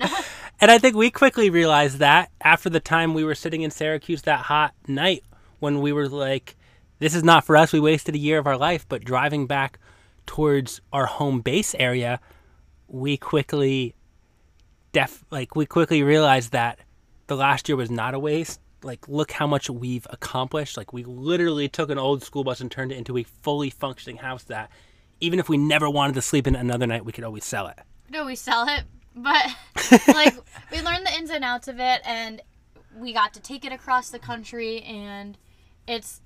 learn. 0.00 0.10
And 0.58 0.70
I 0.70 0.78
think 0.78 0.96
we 0.96 1.10
quickly 1.10 1.50
realized 1.50 1.98
that 1.98 2.30
after 2.40 2.70
the 2.70 2.80
time 2.80 3.12
we 3.12 3.24
were 3.24 3.34
sitting 3.34 3.60
in 3.60 3.70
Syracuse 3.70 4.22
that 4.22 4.40
hot 4.40 4.72
night 4.88 5.22
when 5.58 5.82
we 5.82 5.92
were 5.92 6.08
like, 6.08 6.56
this 6.98 7.14
is 7.14 7.22
not 7.22 7.44
for 7.44 7.58
us. 7.58 7.74
We 7.74 7.80
wasted 7.80 8.14
a 8.14 8.18
year 8.18 8.38
of 8.38 8.46
our 8.46 8.56
life. 8.56 8.86
But 8.88 9.04
driving 9.04 9.46
back 9.46 9.78
towards 10.24 10.80
our 10.94 11.04
home 11.04 11.42
base 11.42 11.74
area, 11.78 12.20
we 12.88 13.18
quickly, 13.18 13.94
def 14.92 15.24
like 15.30 15.54
we 15.54 15.66
quickly 15.66 16.02
realized 16.02 16.52
that 16.52 16.78
the 17.26 17.36
last 17.36 17.68
year 17.68 17.76
was 17.76 17.90
not 17.90 18.14
a 18.14 18.18
waste. 18.18 18.58
Like 18.86 19.08
look 19.08 19.32
how 19.32 19.46
much 19.46 19.68
we've 19.68 20.06
accomplished. 20.10 20.76
Like 20.76 20.92
we 20.92 21.04
literally 21.04 21.68
took 21.68 21.90
an 21.90 21.98
old 21.98 22.22
school 22.22 22.44
bus 22.44 22.60
and 22.60 22.70
turned 22.70 22.92
it 22.92 22.96
into 22.96 23.18
a 23.18 23.22
fully 23.22 23.70
functioning 23.70 24.18
house 24.18 24.44
that 24.44 24.70
even 25.20 25.38
if 25.38 25.48
we 25.48 25.56
never 25.56 25.88
wanted 25.90 26.14
to 26.14 26.22
sleep 26.22 26.46
in 26.46 26.54
another 26.54 26.86
night, 26.86 27.04
we 27.04 27.12
could 27.12 27.24
always 27.24 27.44
sell 27.44 27.66
it. 27.68 27.78
No, 28.10 28.24
we 28.24 28.36
sell 28.36 28.66
it, 28.68 28.84
but 29.14 29.46
like 30.08 30.34
we 30.70 30.80
learned 30.80 31.06
the 31.06 31.14
ins 31.16 31.30
and 31.30 31.44
outs 31.44 31.68
of 31.68 31.80
it, 31.80 32.00
and 32.04 32.40
we 32.96 33.12
got 33.12 33.34
to 33.34 33.40
take 33.40 33.64
it 33.64 33.72
across 33.72 34.10
the 34.10 34.18
country, 34.18 34.82
and 34.82 35.36
it's 35.86 36.20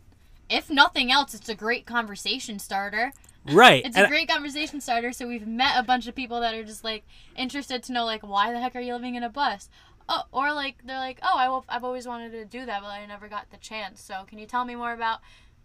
if 0.49 0.69
nothing 0.69 1.11
else, 1.13 1.35
it's 1.35 1.49
a 1.49 1.55
great 1.55 1.87
conversation 1.87 2.59
starter. 2.59 3.13
Right. 3.47 3.85
It's 3.85 3.97
and 3.97 4.07
a 4.07 4.09
great 4.09 4.29
conversation 4.29 4.81
starter. 4.81 5.13
So 5.13 5.27
we've 5.27 5.47
met 5.47 5.79
a 5.79 5.83
bunch 5.83 6.07
of 6.07 6.15
people 6.15 6.41
that 6.41 6.55
are 6.55 6.65
just 6.65 6.85
like 6.85 7.05
interested 7.37 7.83
to 7.85 7.93
know 7.93 8.05
like 8.05 8.23
why 8.23 8.53
the 8.53 8.61
heck 8.61 8.77
are 8.77 8.81
you 8.81 8.93
living 8.93 9.15
in 9.15 9.23
a 9.23 9.31
bus? 9.31 9.69
Oh, 10.13 10.23
or 10.33 10.53
like 10.53 10.77
they're 10.85 10.99
like, 10.99 11.21
oh, 11.23 11.39
I 11.39 11.49
will, 11.49 11.65
I've 11.69 11.85
always 11.85 12.07
wanted 12.07 12.33
to 12.33 12.45
do 12.45 12.67
that, 12.67 12.83
but 12.83 12.89
I 12.89 13.07
never 13.07 13.29
got 13.29 13.51
the 13.51 13.57
chance. 13.59 14.03
So 14.03 14.25
can 14.27 14.39
you 14.39 14.47
tell 14.47 14.65
me 14.65 14.75
more 14.75 14.93
about? 14.93 15.21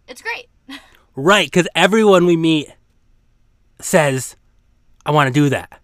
It's 0.08 0.22
great. 0.22 0.48
Right, 1.18 1.46
because 1.46 1.66
everyone 1.74 2.26
we 2.26 2.36
meet 2.36 2.68
says, 3.80 4.36
I 5.06 5.12
want 5.12 5.28
to 5.28 5.32
do 5.32 5.48
that. 5.48 5.80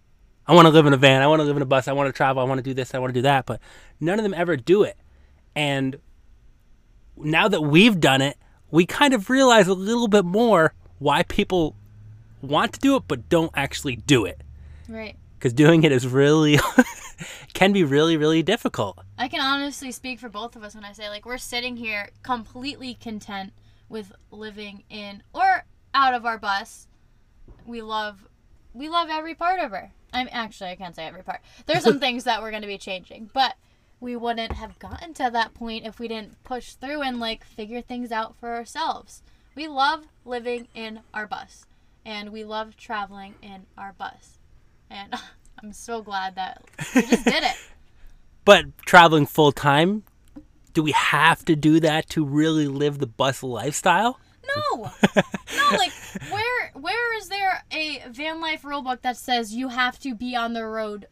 I 0.46 0.52
want 0.54 0.66
to 0.66 0.70
live 0.70 0.84
in 0.84 0.92
a 0.92 0.98
van. 0.98 1.22
I 1.22 1.26
want 1.26 1.40
to 1.40 1.44
live 1.44 1.56
in 1.56 1.62
a 1.62 1.66
bus. 1.66 1.88
I 1.88 1.92
want 1.92 2.08
to 2.08 2.12
travel. 2.12 2.42
I 2.42 2.44
want 2.44 2.58
to 2.58 2.62
do 2.62 2.74
this. 2.74 2.94
I 2.94 2.98
want 2.98 3.14
to 3.14 3.18
do 3.18 3.22
that. 3.22 3.46
But 3.46 3.58
none 3.98 4.18
of 4.18 4.24
them 4.24 4.34
ever 4.34 4.58
do 4.58 4.82
it. 4.82 4.98
And 5.56 5.98
now 7.16 7.48
that 7.48 7.62
we've 7.62 7.98
done 7.98 8.20
it, 8.20 8.36
we 8.70 8.84
kind 8.84 9.14
of 9.14 9.30
realize 9.30 9.68
a 9.68 9.72
little 9.74 10.06
bit 10.06 10.26
more 10.26 10.74
why 10.98 11.22
people 11.22 11.76
want 12.42 12.74
to 12.74 12.80
do 12.80 12.96
it 12.96 13.04
but 13.08 13.30
don't 13.30 13.52
actually 13.54 13.96
do 13.96 14.26
it. 14.26 14.42
right. 14.86 15.16
Because 15.38 15.54
doing 15.54 15.82
it 15.82 15.92
is 15.92 16.06
really, 16.06 16.58
can 17.54 17.72
be 17.72 17.84
really, 17.84 18.16
really 18.16 18.42
difficult. 18.42 18.98
I 19.18 19.28
can 19.28 19.40
honestly 19.40 19.92
speak 19.92 20.20
for 20.20 20.28
both 20.28 20.56
of 20.56 20.62
us 20.62 20.74
when 20.74 20.84
I 20.84 20.92
say 20.92 21.08
like 21.08 21.24
we're 21.24 21.38
sitting 21.38 21.76
here 21.76 22.10
completely 22.22 22.94
content 22.94 23.52
with 23.88 24.12
living 24.30 24.84
in 24.90 25.22
or 25.32 25.64
out 25.94 26.14
of 26.14 26.24
our 26.26 26.38
bus. 26.38 26.88
We 27.66 27.82
love 27.82 28.26
we 28.74 28.88
love 28.88 29.08
every 29.10 29.34
part 29.34 29.60
of 29.60 29.70
her. 29.70 29.92
I'm 30.12 30.28
actually 30.32 30.70
I 30.70 30.76
can't 30.76 30.96
say 30.96 31.06
every 31.06 31.22
part. 31.22 31.40
There's 31.66 31.84
some 31.84 32.00
things 32.00 32.24
that 32.24 32.42
we're 32.42 32.50
going 32.50 32.62
to 32.62 32.68
be 32.68 32.78
changing, 32.78 33.30
but 33.32 33.56
we 34.00 34.16
wouldn't 34.16 34.52
have 34.52 34.78
gotten 34.80 35.14
to 35.14 35.30
that 35.32 35.54
point 35.54 35.86
if 35.86 36.00
we 36.00 36.08
didn't 36.08 36.42
push 36.42 36.72
through 36.72 37.02
and 37.02 37.20
like 37.20 37.44
figure 37.44 37.80
things 37.80 38.10
out 38.10 38.34
for 38.36 38.54
ourselves. 38.54 39.22
We 39.54 39.68
love 39.68 40.06
living 40.24 40.68
in 40.74 41.00
our 41.14 41.26
bus 41.26 41.66
and 42.04 42.30
we 42.30 42.42
love 42.44 42.76
traveling 42.76 43.34
in 43.42 43.66
our 43.78 43.92
bus. 43.92 44.38
And 44.90 45.14
I'm 45.62 45.72
so 45.72 46.02
glad 46.02 46.34
that 46.36 46.62
we 46.94 47.02
just 47.02 47.24
did 47.24 47.42
it. 47.44 47.56
But 48.44 48.76
traveling 48.84 49.26
full 49.26 49.52
time, 49.52 50.02
do 50.74 50.82
we 50.82 50.90
have 50.90 51.44
to 51.44 51.54
do 51.54 51.78
that 51.78 52.08
to 52.10 52.24
really 52.24 52.66
live 52.66 52.98
the 52.98 53.06
bus 53.06 53.44
lifestyle? 53.44 54.18
No, 54.44 54.90
no. 55.16 55.76
Like, 55.78 55.92
where 56.28 56.70
where 56.74 57.16
is 57.18 57.28
there 57.28 57.62
a 57.70 58.02
van 58.10 58.40
life 58.40 58.64
rule 58.64 58.82
book 58.82 59.02
that 59.02 59.16
says 59.16 59.54
you 59.54 59.68
have 59.68 59.96
to 60.00 60.16
be 60.16 60.34
on 60.34 60.54
the 60.54 60.66
road 60.66 61.06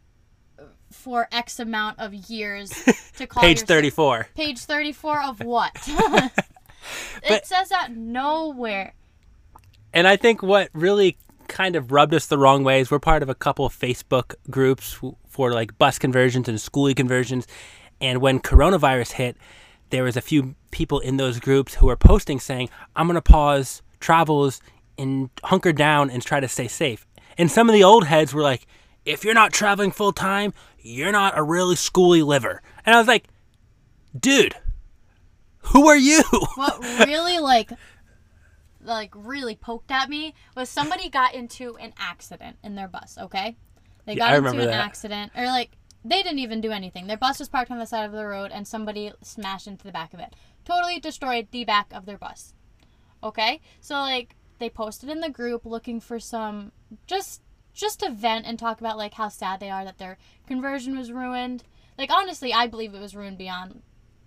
for 0.90 1.28
X 1.30 1.60
amount 1.60 2.00
of 2.00 2.12
years 2.12 2.70
to 3.16 3.28
call 3.28 3.42
Page 3.42 3.60
yourself- 3.60 3.68
34. 3.68 4.26
Page 4.34 4.58
thirty 4.58 4.90
four 4.92 5.22
of 5.22 5.38
what? 5.38 5.70
it 5.86 6.32
But- 7.28 7.46
says 7.46 7.68
that 7.68 7.92
nowhere. 7.94 8.94
And 9.94 10.08
I 10.08 10.16
think 10.16 10.42
what 10.42 10.68
really 10.72 11.16
kind 11.50 11.76
of 11.76 11.92
rubbed 11.92 12.14
us 12.14 12.26
the 12.26 12.38
wrong 12.38 12.64
way 12.64 12.80
is 12.80 12.90
we're 12.90 13.00
part 13.00 13.22
of 13.22 13.28
a 13.28 13.34
couple 13.34 13.66
of 13.66 13.78
Facebook 13.78 14.34
groups 14.48 14.98
for 15.28 15.52
like 15.52 15.76
bus 15.78 15.98
conversions 15.98 16.48
and 16.48 16.56
schoolie 16.56 16.96
conversions. 16.96 17.46
And 18.00 18.22
when 18.22 18.40
coronavirus 18.40 19.12
hit, 19.12 19.36
there 19.90 20.04
was 20.04 20.16
a 20.16 20.22
few 20.22 20.54
people 20.70 21.00
in 21.00 21.16
those 21.16 21.40
groups 21.40 21.74
who 21.74 21.86
were 21.86 21.96
posting 21.96 22.40
saying, 22.40 22.70
"I'm 22.96 23.06
going 23.06 23.16
to 23.16 23.20
pause 23.20 23.82
travels 23.98 24.62
and 24.96 25.28
hunker 25.44 25.72
down 25.72 26.08
and 26.08 26.22
try 26.22 26.40
to 26.40 26.48
stay 26.48 26.68
safe." 26.68 27.06
And 27.36 27.50
some 27.50 27.68
of 27.68 27.74
the 27.74 27.84
old 27.84 28.06
heads 28.06 28.32
were 28.32 28.42
like, 28.42 28.66
"If 29.04 29.24
you're 29.24 29.34
not 29.34 29.52
traveling 29.52 29.90
full 29.90 30.12
time, 30.12 30.54
you're 30.78 31.12
not 31.12 31.36
a 31.36 31.42
really 31.42 31.74
schooly 31.74 32.24
liver." 32.24 32.62
And 32.86 32.94
I 32.94 32.98
was 32.98 33.08
like, 33.08 33.26
"Dude, 34.18 34.54
who 35.58 35.88
are 35.88 35.96
you?" 35.96 36.22
What 36.54 36.80
really 37.06 37.40
like 37.40 37.72
like 38.82 39.12
really 39.14 39.54
poked 39.54 39.90
at 39.90 40.08
me 40.08 40.34
was 40.56 40.68
somebody 40.68 41.08
got 41.08 41.34
into 41.34 41.76
an 41.76 41.92
accident 41.98 42.56
in 42.62 42.74
their 42.74 42.88
bus, 42.88 43.18
okay? 43.20 43.56
They 44.06 44.12
Yeah, 44.14 44.18
got 44.18 44.32
I 44.32 44.36
into 44.36 44.50
an 44.50 44.56
that. 44.66 44.84
accident 44.84 45.32
or 45.36 45.44
like 45.46 45.72
they 46.04 46.22
didn't 46.22 46.38
even 46.38 46.60
do 46.62 46.70
anything. 46.70 47.06
Their 47.06 47.18
bus 47.18 47.38
was 47.38 47.48
parked 47.50 47.70
on 47.70 47.78
the 47.78 47.84
side 47.86 48.04
of 48.06 48.12
the 48.12 48.26
road 48.26 48.50
and 48.52 48.66
somebody 48.66 49.12
smashed 49.22 49.66
into 49.66 49.84
the 49.84 49.92
back 49.92 50.14
of 50.14 50.20
it. 50.20 50.34
Totally 50.64 50.98
destroyed 50.98 51.48
the 51.50 51.64
back 51.64 51.92
of 51.92 52.06
their 52.06 52.16
bus. 52.18 52.54
Okay? 53.22 53.60
So 53.80 53.94
like 53.96 54.34
they 54.58 54.70
posted 54.70 55.08
in 55.10 55.20
the 55.20 55.28
group 55.30 55.64
looking 55.66 56.00
for 56.00 56.18
some 56.18 56.72
just 57.06 57.42
just 57.72 58.00
to 58.00 58.10
vent 58.10 58.46
and 58.46 58.58
talk 58.58 58.80
about 58.80 58.96
like 58.96 59.14
how 59.14 59.28
sad 59.28 59.60
they 59.60 59.70
are 59.70 59.84
that 59.84 59.98
their 59.98 60.16
conversion 60.46 60.96
was 60.96 61.12
ruined. 61.12 61.64
Like 61.98 62.10
honestly, 62.10 62.52
I 62.52 62.66
believe 62.66 62.94
it 62.94 63.00
was 63.00 63.14
ruined 63.14 63.36
beyond 63.38 63.82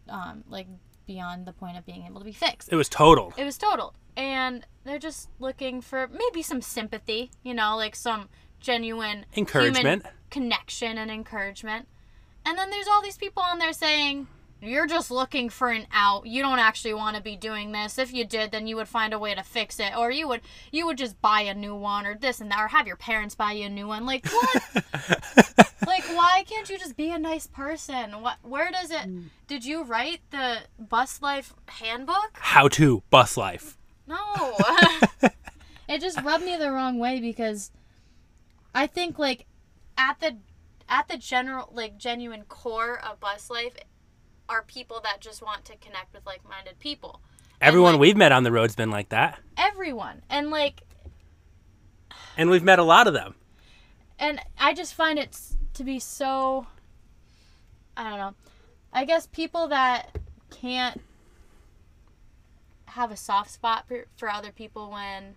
um 0.09 0.43
like 0.47 0.67
beyond 1.07 1.45
the 1.45 1.53
point 1.53 1.77
of 1.77 1.85
being 1.85 2.05
able 2.05 2.19
to 2.19 2.25
be 2.25 2.31
fixed. 2.31 2.71
it 2.71 2.75
was 2.75 2.87
total. 2.87 3.33
It 3.35 3.43
was 3.43 3.57
totaled. 3.57 3.95
And 4.15 4.65
they're 4.83 4.99
just 4.99 5.29
looking 5.39 5.81
for 5.81 6.07
maybe 6.07 6.41
some 6.41 6.61
sympathy, 6.61 7.31
you 7.43 7.53
know, 7.53 7.75
like 7.75 7.95
some 7.95 8.29
genuine 8.59 9.25
Encouragement. 9.35 9.77
human 9.77 10.03
connection 10.29 10.97
and 10.97 11.11
encouragement. 11.11 11.87
And 12.45 12.57
then 12.57 12.69
there's 12.69 12.87
all 12.87 13.01
these 13.01 13.17
people 13.17 13.43
on 13.43 13.59
there 13.59 13.73
saying, 13.73 14.27
you're 14.63 14.87
just 14.87 15.11
looking 15.11 15.49
for 15.49 15.69
an 15.69 15.87
out. 15.91 16.25
You 16.25 16.41
don't 16.41 16.59
actually 16.59 16.93
want 16.93 17.17
to 17.17 17.21
be 17.21 17.35
doing 17.35 17.71
this. 17.71 17.97
If 17.97 18.13
you 18.13 18.25
did, 18.25 18.51
then 18.51 18.65
you 18.65 18.77
would 18.77 18.87
find 18.87 19.13
a 19.13 19.19
way 19.19 19.35
to 19.35 19.43
fix 19.43 19.79
it, 19.79 19.95
or 19.97 20.09
you 20.09 20.27
would 20.27 20.41
you 20.71 20.85
would 20.85 20.97
just 20.97 21.21
buy 21.21 21.41
a 21.41 21.53
new 21.53 21.75
one, 21.75 22.05
or 22.05 22.15
this 22.15 22.39
and 22.39 22.49
that, 22.51 22.59
or 22.59 22.67
have 22.69 22.87
your 22.87 22.95
parents 22.95 23.35
buy 23.35 23.51
you 23.51 23.65
a 23.65 23.69
new 23.69 23.87
one. 23.87 24.05
Like 24.05 24.25
what? 24.25 24.63
like 25.85 26.05
why 26.15 26.45
can't 26.47 26.69
you 26.69 26.77
just 26.77 26.95
be 26.95 27.11
a 27.11 27.19
nice 27.19 27.47
person? 27.47 28.21
What? 28.21 28.37
Where 28.41 28.71
does 28.71 28.89
it? 28.89 29.09
Mm. 29.09 29.25
Did 29.47 29.65
you 29.65 29.83
write 29.83 30.21
the 30.31 30.59
bus 30.79 31.21
life 31.21 31.53
handbook? 31.67 32.31
How 32.33 32.69
to 32.69 33.03
bus 33.09 33.35
life. 33.35 33.77
No. 34.07 34.57
it 35.87 36.01
just 36.01 36.21
rubbed 36.21 36.43
me 36.43 36.57
the 36.57 36.71
wrong 36.71 36.99
way 36.99 37.19
because 37.19 37.71
I 38.75 38.87
think 38.87 39.17
like 39.19 39.45
at 39.97 40.19
the 40.19 40.37
at 40.89 41.07
the 41.07 41.17
general 41.17 41.69
like 41.73 41.97
genuine 41.97 42.43
core 42.43 42.99
of 42.99 43.19
bus 43.19 43.49
life 43.49 43.75
are 44.49 44.61
people 44.61 44.99
that 45.03 45.21
just 45.21 45.41
want 45.41 45.63
to 45.65 45.77
connect 45.77 46.13
with 46.13 46.25
like-minded 46.25 46.77
people. 46.79 47.21
Everyone 47.61 47.93
like, 47.93 48.01
we've 48.01 48.17
met 48.17 48.31
on 48.33 48.43
the 48.43 48.51
road's 48.51 48.75
been 48.75 48.91
like 48.91 49.09
that. 49.09 49.39
everyone. 49.57 50.21
And 50.29 50.49
like 50.49 50.81
And 52.37 52.49
we've 52.49 52.63
met 52.63 52.79
a 52.79 52.83
lot 52.83 53.07
of 53.07 53.13
them. 53.13 53.35
and 54.19 54.39
I 54.59 54.73
just 54.73 54.93
find 54.93 55.17
it 55.19 55.37
to 55.75 55.83
be 55.83 55.99
so 55.99 56.67
I 57.95 58.09
don't 58.09 58.19
know. 58.19 58.33
I 58.91 59.05
guess 59.05 59.27
people 59.27 59.67
that 59.69 60.17
can't 60.51 60.99
have 62.93 63.11
a 63.11 63.17
soft 63.17 63.51
spot 63.51 63.87
for, 63.87 64.05
for 64.15 64.29
other 64.29 64.51
people 64.51 64.91
when 64.91 65.35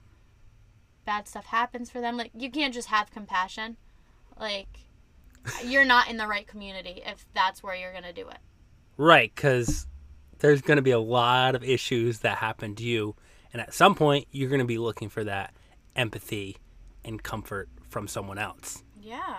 bad 1.05 1.29
stuff 1.29 1.47
happens 1.47 1.91
for 1.91 2.01
them, 2.01 2.17
like 2.17 2.31
you 2.37 2.51
can't 2.51 2.75
just 2.75 2.89
have 2.89 3.11
compassion. 3.11 3.77
Like 4.39 4.81
you're 5.65 5.85
not 5.85 6.09
in 6.11 6.17
the 6.17 6.27
right 6.27 6.47
community 6.47 7.03
if 7.05 7.27
that's 7.35 7.63
where 7.63 7.75
you're 7.75 7.93
going 7.93 8.05
to 8.05 8.13
do 8.13 8.29
it. 8.29 8.39
Right, 8.99 9.33
because 9.35 9.87
there's 10.39 10.63
going 10.63 10.77
to 10.77 10.83
be 10.83 10.91
a 10.91 10.99
lot 10.99 11.55
of 11.55 11.63
issues 11.63 12.21
that 12.21 12.39
happen 12.39 12.75
to 12.77 12.83
you. 12.83 13.15
And 13.53 13.63
at 13.63 13.73
some 13.73 13.95
point, 13.95 14.27
you're 14.31 14.49
going 14.49 14.61
to 14.61 14.67
be 14.67 14.79
looking 14.79 15.09
for 15.09 15.25
that 15.25 15.55
empathy 15.95 16.57
and 17.05 17.23
comfort 17.23 17.69
from 17.89 18.09
someone 18.09 18.39
else. 18.39 18.83
Yeah. 19.01 19.39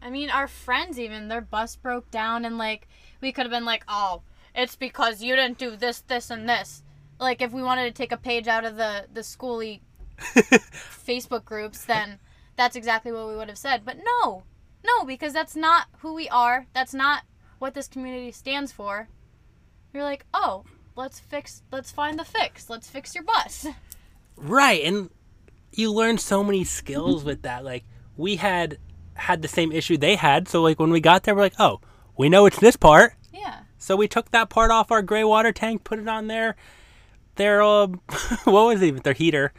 I 0.00 0.10
mean, 0.10 0.30
our 0.30 0.46
friends 0.46 0.98
even 0.98 1.28
their 1.28 1.40
bus 1.40 1.76
broke 1.76 2.10
down 2.10 2.44
and 2.44 2.58
like 2.58 2.88
we 3.20 3.32
could 3.32 3.44
have 3.44 3.50
been 3.50 3.64
like, 3.64 3.84
"Oh, 3.88 4.22
it's 4.54 4.76
because 4.76 5.22
you 5.22 5.34
didn't 5.34 5.58
do 5.58 5.76
this, 5.76 6.00
this 6.02 6.30
and 6.30 6.48
this." 6.48 6.83
Like 7.24 7.40
if 7.40 7.52
we 7.52 7.62
wanted 7.62 7.84
to 7.84 7.90
take 7.90 8.12
a 8.12 8.18
page 8.18 8.46
out 8.48 8.66
of 8.66 8.76
the 8.76 9.06
the 9.12 9.22
schooly 9.22 9.80
Facebook 10.18 11.46
groups, 11.46 11.84
then 11.86 12.18
that's 12.54 12.76
exactly 12.76 13.12
what 13.12 13.26
we 13.26 13.34
would 13.34 13.48
have 13.48 13.58
said. 13.58 13.82
But 13.84 13.96
no. 13.96 14.42
No, 14.84 15.06
because 15.06 15.32
that's 15.32 15.56
not 15.56 15.86
who 16.00 16.12
we 16.12 16.28
are. 16.28 16.66
That's 16.74 16.92
not 16.92 17.22
what 17.58 17.72
this 17.72 17.88
community 17.88 18.30
stands 18.30 18.72
for. 18.72 19.08
You're 19.94 20.02
like, 20.02 20.26
"Oh, 20.34 20.64
let's 20.96 21.18
fix 21.18 21.62
let's 21.72 21.90
find 21.90 22.18
the 22.18 22.24
fix. 22.24 22.68
Let's 22.68 22.90
fix 22.90 23.14
your 23.14 23.24
bus." 23.24 23.66
Right, 24.36 24.82
and 24.84 25.08
you 25.72 25.92
learn 25.92 26.18
so 26.18 26.44
many 26.44 26.62
skills 26.64 27.24
with 27.24 27.40
that. 27.42 27.64
Like 27.64 27.84
we 28.18 28.36
had 28.36 28.76
had 29.14 29.40
the 29.40 29.48
same 29.48 29.72
issue 29.72 29.96
they 29.96 30.16
had, 30.16 30.46
so 30.46 30.60
like 30.60 30.78
when 30.78 30.90
we 30.90 31.00
got 31.00 31.22
there, 31.22 31.34
we're 31.34 31.40
like, 31.40 31.58
oh, 31.58 31.80
we 32.18 32.28
know 32.28 32.44
it's 32.44 32.58
this 32.58 32.76
part. 32.76 33.14
Yeah. 33.32 33.60
So 33.78 33.96
we 33.96 34.08
took 34.08 34.30
that 34.32 34.50
part 34.50 34.70
off 34.70 34.90
our 34.90 35.02
gray 35.02 35.24
water 35.24 35.52
tank, 35.52 35.84
put 35.84 35.98
it 35.98 36.08
on 36.08 36.26
their 36.26 36.56
their 37.36 37.62
um, 37.62 38.00
what 38.44 38.66
was 38.66 38.82
it? 38.82 39.02
Their 39.02 39.14
heater. 39.14 39.52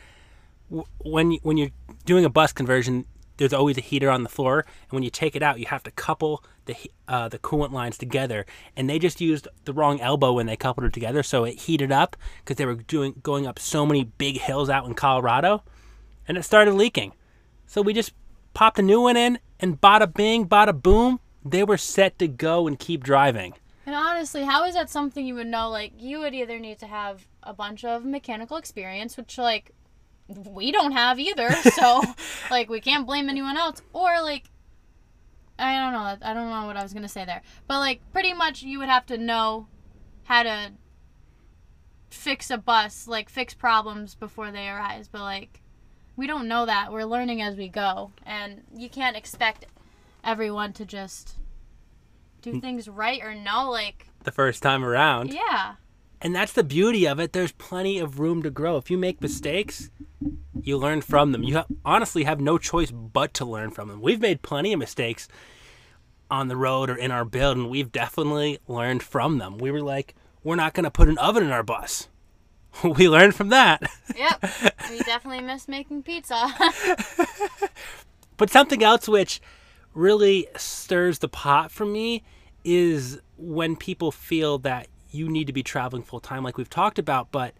When 0.99 1.33
when 1.43 1.57
you're 1.57 1.69
doing 2.05 2.25
a 2.25 2.29
bus 2.29 2.51
conversion, 2.51 3.05
there's 3.37 3.53
always 3.53 3.77
a 3.77 3.81
heater 3.81 4.09
on 4.09 4.23
the 4.23 4.29
floor, 4.29 4.59
and 4.59 4.91
when 4.91 5.03
you 5.03 5.09
take 5.09 5.35
it 5.35 5.43
out, 5.43 5.59
you 5.59 5.67
have 5.67 5.83
to 5.83 5.91
couple 5.91 6.43
the 6.65 6.75
uh, 7.07 7.29
the 7.29 7.39
coolant 7.39 7.71
lines 7.71 7.97
together. 7.97 8.45
And 8.75 8.89
they 8.89 8.99
just 8.99 9.21
used 9.21 9.47
the 9.65 9.73
wrong 9.73 9.99
elbow 10.01 10.33
when 10.33 10.45
they 10.45 10.55
coupled 10.55 10.85
it 10.85 10.93
together, 10.93 11.23
so 11.23 11.43
it 11.43 11.59
heated 11.61 11.91
up 11.91 12.15
because 12.39 12.57
they 12.57 12.65
were 12.65 12.75
doing 12.75 13.19
going 13.21 13.45
up 13.45 13.59
so 13.59 13.85
many 13.85 14.05
big 14.05 14.39
hills 14.39 14.69
out 14.69 14.85
in 14.85 14.93
Colorado, 14.93 15.63
and 16.27 16.37
it 16.37 16.43
started 16.43 16.73
leaking. 16.73 17.13
So 17.67 17.81
we 17.81 17.93
just 17.93 18.13
popped 18.53 18.79
a 18.79 18.83
new 18.83 19.01
one 19.01 19.17
in, 19.17 19.39
and 19.59 19.79
bada 19.79 20.11
bing, 20.11 20.47
bada 20.47 20.81
boom, 20.81 21.19
they 21.43 21.63
were 21.63 21.77
set 21.77 22.17
to 22.19 22.27
go 22.27 22.67
and 22.67 22.79
keep 22.79 23.03
driving. 23.03 23.53
And 23.85 23.93
honestly, 23.93 24.43
how 24.43 24.63
is 24.63 24.73
that 24.73 24.89
something 24.89 25.25
you 25.25 25.35
would 25.35 25.47
know? 25.47 25.69
Like, 25.69 25.93
you 25.97 26.19
would 26.19 26.33
either 26.33 26.57
need 26.57 26.79
to 26.79 26.87
have 26.87 27.27
a 27.43 27.53
bunch 27.53 27.85
of 27.85 28.03
mechanical 28.03 28.57
experience, 28.57 29.15
which, 29.15 29.37
like, 29.37 29.71
we 30.27 30.71
don't 30.71 30.93
have 30.93 31.19
either. 31.19 31.49
So, 31.73 32.01
like, 32.49 32.69
we 32.69 32.81
can't 32.81 33.05
blame 33.05 33.29
anyone 33.29 33.57
else. 33.57 33.81
Or, 33.93 34.21
like, 34.21 34.49
I 35.59 35.77
don't 35.77 35.93
know. 35.93 36.27
I 36.27 36.33
don't 36.33 36.49
know 36.49 36.65
what 36.65 36.77
I 36.77 36.83
was 36.83 36.93
going 36.93 37.03
to 37.03 37.09
say 37.09 37.25
there. 37.25 37.41
But, 37.67 37.79
like, 37.79 38.01
pretty 38.11 38.33
much 38.33 38.63
you 38.63 38.79
would 38.79 38.89
have 38.89 39.05
to 39.07 39.17
know 39.17 39.67
how 40.23 40.43
to 40.43 40.71
fix 42.09 42.49
a 42.49 42.57
bus, 42.57 43.07
like, 43.07 43.29
fix 43.29 43.53
problems 43.53 44.15
before 44.15 44.51
they 44.51 44.67
arise. 44.67 45.07
But, 45.07 45.21
like, 45.21 45.61
we 46.15 46.25
don't 46.25 46.47
know 46.47 46.65
that. 46.65 46.91
We're 46.91 47.05
learning 47.05 47.41
as 47.43 47.55
we 47.55 47.67
go. 47.67 48.11
And 48.25 48.63
you 48.75 48.89
can't 48.89 49.15
expect 49.15 49.67
everyone 50.23 50.73
to 50.73 50.85
just 50.85 51.35
do 52.51 52.61
things 52.61 52.87
right 52.87 53.21
or 53.21 53.33
no. 53.35 53.69
Like, 53.69 54.07
The 54.23 54.31
first 54.31 54.61
time 54.63 54.83
around. 54.85 55.33
yeah. 55.33 55.75
And 56.21 56.33
that's 56.33 56.53
the 56.53 56.63
beauty 56.63 57.05
of 57.07 57.19
it. 57.19 57.33
There's 57.33 57.51
plenty 57.51 57.99
of 57.99 58.19
room 58.19 58.41
to 58.43 58.49
grow. 58.49 58.77
If 58.77 58.89
you 58.89 58.97
make 58.97 59.21
mistakes, 59.21 59.89
you 60.59 60.77
learn 60.77 61.01
from 61.01 61.31
them. 61.33 61.43
You 61.43 61.57
ha- 61.57 61.65
honestly 61.83 62.23
have 62.23 62.39
no 62.39 62.57
choice 62.57 62.89
but 62.89 63.33
to 63.35 63.45
learn 63.45 63.69
from 63.71 63.89
them. 63.89 64.01
We've 64.01 64.21
made 64.21 64.41
plenty 64.41 64.73
of 64.73 64.79
mistakes 64.79 65.27
on 66.31 66.47
the 66.47 66.55
road 66.57 66.89
or 66.89 66.95
in 66.95 67.11
our 67.11 67.25
build, 67.25 67.57
and 67.57 67.69
we've 67.69 67.91
definitely 67.91 68.57
learned 68.67 69.03
from 69.03 69.37
them. 69.37 69.57
We 69.59 69.69
were 69.69 69.81
like, 69.83 70.15
we're 70.43 70.55
not 70.55 70.73
going 70.73 70.85
to 70.85 70.89
put 70.91 71.09
an 71.09 71.17
oven 71.19 71.43
in 71.43 71.51
our 71.51 71.63
bus. 71.63 72.07
we 72.83 73.07
learned 73.07 73.35
from 73.35 73.49
that. 73.49 73.83
Yep. 74.15 74.41
we 74.89 74.99
definitely 74.99 75.41
miss 75.41 75.67
making 75.67 76.01
pizza. 76.03 76.47
But 78.37 78.49
something 78.49 78.83
else 78.83 79.07
which 79.07 79.41
really 79.93 80.47
stirs 80.57 81.19
the 81.19 81.29
pot 81.29 81.71
for 81.71 81.85
me 81.85 82.23
is 82.65 83.21
when 83.37 83.75
people 83.75 84.11
feel 84.11 84.57
that 84.59 84.87
you 85.11 85.29
need 85.29 85.47
to 85.47 85.53
be 85.53 85.63
traveling 85.63 86.03
full 86.03 86.19
time, 86.19 86.43
like 86.43 86.57
we've 86.57 86.69
talked 86.69 86.99
about, 86.99 87.31
but 87.31 87.53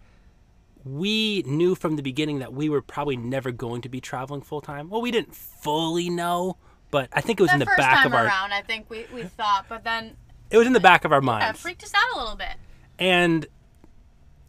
we 0.84 1.44
knew 1.44 1.76
from 1.76 1.96
the 1.96 2.04
beginning 2.04 2.40
that 2.40 2.54
we 2.54 2.68
were 2.70 2.82
probably 2.82 3.16
never 3.16 3.52
going 3.52 3.82
to 3.82 3.90
be 3.90 4.02
traveling 4.02 4.42
full 4.42 4.62
time. 4.62 4.90
Well, 4.90 5.02
we 5.02 5.12
didn't 5.12 5.34
fully 5.34 6.10
know, 6.10 6.58
but 6.92 7.10
I 7.14 7.22
think 7.22 7.40
it 7.40 7.44
was 7.44 7.54
in 7.54 7.60
the 7.60 7.66
the 7.66 7.70
first 7.70 7.78
back 7.78 7.98
time 7.98 8.08
of 8.08 8.14
our 8.14 8.26
around, 8.26 8.52
I 8.52 8.62
think 8.62 8.90
we, 8.90 9.06
we 9.14 9.24
thought, 9.24 9.66
but 9.70 9.84
then 9.84 10.18
it 10.50 10.58
was 10.58 10.68
in 10.68 10.74
the 10.74 10.80
back 10.80 11.06
of 11.06 11.12
our 11.12 11.24
yeah, 11.24 11.50
it 11.50 11.58
freaked 11.58 11.84
us 11.84 11.94
out 11.94 12.16
a 12.16 12.20
little 12.20 12.36
bit. 12.36 12.56
and 13.00 13.48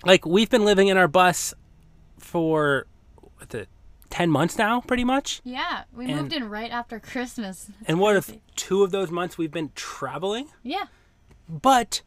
like 0.04 0.26
we've 0.26 0.50
been 0.50 0.64
living 0.64 0.88
in 0.88 0.96
our 0.96 1.08
bus 1.08 1.54
for 2.18 2.86
10 4.16 4.30
months 4.30 4.56
now 4.56 4.80
pretty 4.80 5.04
much. 5.04 5.42
Yeah, 5.44 5.84
we 5.92 6.06
And- 6.06 6.16
moved 6.16 6.32
in 6.32 6.48
right 6.48 6.70
after 6.70 6.98
Christmas. 6.98 7.70
And 7.86 8.00
what 8.00 8.16
if 8.16 8.34
two 8.54 8.82
of 8.82 8.90
those 8.90 9.10
months 9.10 9.36
we've 9.36 9.50
been 9.52 9.72
traveling? 9.74 10.48
Yeah. 10.62 10.86
But 11.46 12.00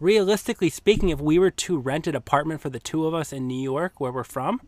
realistically 0.00 0.70
speaking, 0.70 1.10
if 1.10 1.20
we 1.20 1.38
were 1.38 1.50
to 1.50 1.78
rent 1.78 2.06
an 2.06 2.16
apartment 2.16 2.62
for 2.62 2.70
the 2.70 2.78
two 2.80 3.06
of 3.06 3.12
us 3.12 3.34
in 3.34 3.46
New 3.46 3.62
York, 3.62 4.00
where 4.00 4.10
we're 4.10 4.24
from, 4.24 4.62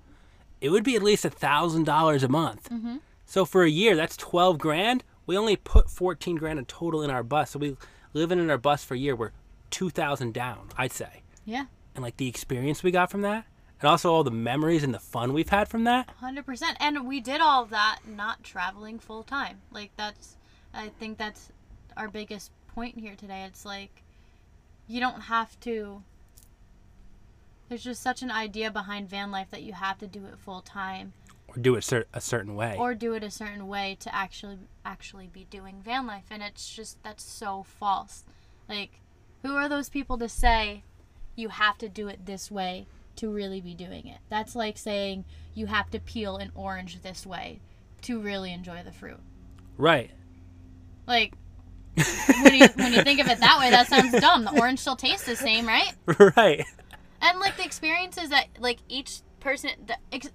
it 0.61 0.69
would 0.69 0.85
be 0.85 0.95
at 0.95 1.03
least 1.03 1.25
a 1.25 1.31
thousand 1.31 1.85
dollars 1.85 2.23
a 2.23 2.29
month. 2.29 2.69
Mm-hmm. 2.69 2.97
So 3.25 3.47
for 3.47 3.63
a 3.63 3.71
year, 3.71 3.97
that's 3.97 4.17
twelve 4.19 4.59
grand. 4.59 5.05
We 5.27 5.39
only 5.39 5.57
put 5.57 5.89
fourteen 5.91 6.37
grand 6.37 6.59
in 6.59 6.67
total 6.67 7.03
in 7.03 7.09
our 7.11 7.23
bus. 7.23 7.53
So 7.53 7.59
we 7.61 7.79
living 8.13 8.39
in 8.39 8.51
our 8.51 8.59
bus 8.59 8.85
for 8.85 8.93
a 8.93 8.99
year, 8.99 9.17
we're 9.17 9.33
two 9.71 9.89
thousand 9.89 10.35
down, 10.35 10.69
I'd 10.77 10.93
say. 10.93 11.23
Yeah. 11.47 11.65
And 11.95 12.03
like 12.05 12.19
the 12.19 12.29
experience 12.29 12.83
we 12.83 12.91
got 12.91 13.11
from 13.11 13.23
that, 13.23 13.47
and 13.85 13.91
also 13.91 14.11
all 14.15 14.25
the 14.25 14.31
memories 14.31 14.83
and 14.83 14.95
the 14.95 14.99
fun 14.99 15.35
we've 15.35 15.51
had 15.51 15.69
from 15.69 15.85
that. 15.85 16.09
100%. 16.23 16.63
And 16.81 17.07
we 17.07 17.21
did 17.21 17.43
all 17.43 17.67
that 17.67 17.99
not 18.09 18.43
traveling 18.43 18.99
full 18.99 19.23
time. 19.23 19.61
Like, 19.71 19.91
that's, 19.99 20.37
I 20.73 20.89
think 20.89 21.19
that's 21.19 21.51
our 21.95 22.09
biggest 22.09 22.51
point 22.75 22.99
here 22.99 23.15
today. 23.15 23.43
It's 23.47 23.67
like, 23.67 24.03
you 24.89 25.01
don't 25.01 25.21
have 25.21 25.61
to, 25.61 26.03
there's 27.69 27.85
just 27.85 28.01
such 28.03 28.23
an 28.23 28.31
idea 28.31 28.71
behind 28.71 29.11
van 29.11 29.31
life 29.31 29.49
that 29.51 29.63
you 29.63 29.75
have 29.75 29.99
to 29.99 30.07
do 30.07 30.25
it 30.25 30.39
full 30.39 30.63
time 30.63 31.13
Or 31.49 31.57
do 31.59 31.75
it 31.75 31.85
cer- 31.85 32.07
a 32.15 32.23
certain 32.23 32.55
way. 32.55 32.77
or 32.79 32.95
do 32.95 33.13
it 33.13 33.23
a 33.23 33.31
certain 33.31 33.69
way 33.69 33.99
to 34.01 34.15
actually 34.15 34.61
actually 34.83 35.27
be 35.27 35.47
doing 35.51 35.83
van 35.85 36.07
life 36.07 36.25
and 36.31 36.43
it's 36.43 36.75
just 36.75 37.03
that's 37.03 37.23
so 37.25 37.63
false 37.65 38.25
like 38.69 39.01
who 39.43 39.55
are 39.57 39.69
those 39.69 39.89
people 39.89 40.17
to 40.19 40.29
say 40.29 40.83
you 41.37 41.49
have 41.51 41.77
to 41.79 41.89
do 41.89 42.07
it 42.09 42.27
this 42.27 42.51
way 42.51 42.87
to 43.17 43.31
really 43.31 43.61
be 43.61 43.75
doing 43.75 44.07
it 44.07 44.19
that's 44.29 44.55
like 44.55 44.77
saying 44.77 45.25
you 45.55 45.67
have 45.67 45.91
to 45.91 45.99
peel 46.01 46.37
an 46.37 46.51
orange 46.55 47.01
this 47.03 47.27
way 47.27 47.61
to 48.03 48.21
really 48.21 48.53
enjoy 48.53 48.83
the 48.85 48.93
fruit 48.93 49.21
right. 49.77 50.11
like 51.07 51.35
when 52.43 52.55
you 52.55 52.67
when 52.75 52.93
you 52.93 53.03
think 53.03 53.21
of 53.21 53.29
it 53.29 53.39
that 53.39 53.59
way 53.61 53.71
that 53.71 53.87
sounds 53.87 54.13
dumb 54.21 54.45
the 54.45 54.59
orange 54.59 54.81
still 54.81 54.97
tastes 54.97 55.27
the 55.27 55.37
same 55.37 55.67
right 55.67 55.93
right. 56.37 56.65
and 57.23 57.39
like 57.39 57.57
the 57.57 57.65
experiences 57.65 58.31
that 58.31 58.47
like 58.59 58.79
each 58.89 59.21
person 59.39 59.71
the, 59.87 59.97
ex, 60.13 60.29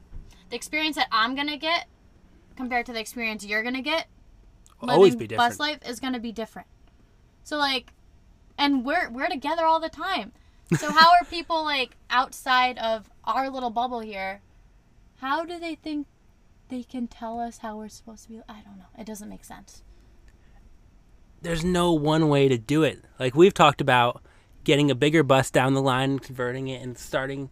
the 0.49 0.55
experience 0.55 0.95
that 0.95 1.07
i'm 1.11 1.35
gonna 1.35 1.57
get 1.57 1.87
compared 2.55 2.85
to 2.85 2.93
the 2.93 2.99
experience 2.99 3.45
you're 3.45 3.63
gonna 3.63 3.81
get 3.81 4.07
Will 4.81 4.91
always 4.91 5.15
be 5.15 5.27
different. 5.27 5.49
bus 5.51 5.59
life 5.59 5.79
is 5.85 5.99
gonna 5.99 6.19
be 6.19 6.31
different 6.31 6.67
so 7.43 7.57
like 7.57 7.91
and 8.57 8.85
we're 8.85 9.09
we're 9.09 9.27
together 9.27 9.65
all 9.65 9.79
the 9.79 9.89
time 9.89 10.31
so 10.77 10.91
how 10.91 11.09
are 11.11 11.25
people 11.29 11.63
like 11.63 11.95
outside 12.09 12.77
of 12.77 13.09
our 13.23 13.49
little 13.49 13.69
bubble 13.69 13.99
here 13.99 14.41
how 15.17 15.43
do 15.43 15.59
they 15.59 15.75
think 15.75 16.07
they 16.69 16.83
can 16.83 17.07
tell 17.07 17.39
us 17.39 17.59
how 17.59 17.77
we're 17.77 17.89
supposed 17.89 18.23
to 18.23 18.29
be 18.29 18.41
i 18.47 18.61
don't 18.61 18.77
know 18.77 18.85
it 18.97 19.05
doesn't 19.05 19.29
make 19.29 19.43
sense 19.43 19.81
there's 21.41 21.63
no 21.63 21.93
one 21.93 22.29
way 22.29 22.47
to 22.47 22.57
do 22.57 22.83
it. 22.83 23.03
Like 23.19 23.35
we've 23.35 23.53
talked 23.53 23.81
about 23.81 24.21
getting 24.63 24.91
a 24.91 24.95
bigger 24.95 25.23
bus 25.23 25.49
down 25.49 25.73
the 25.73 25.81
line 25.81 26.11
and 26.11 26.21
converting 26.21 26.67
it 26.67 26.81
and 26.81 26.97
starting 26.97 27.49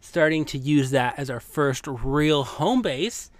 starting 0.00 0.44
to 0.44 0.58
use 0.58 0.90
that 0.90 1.18
as 1.18 1.30
our 1.30 1.40
first 1.40 1.86
real 1.86 2.44
home 2.44 2.82
base. 2.82 3.30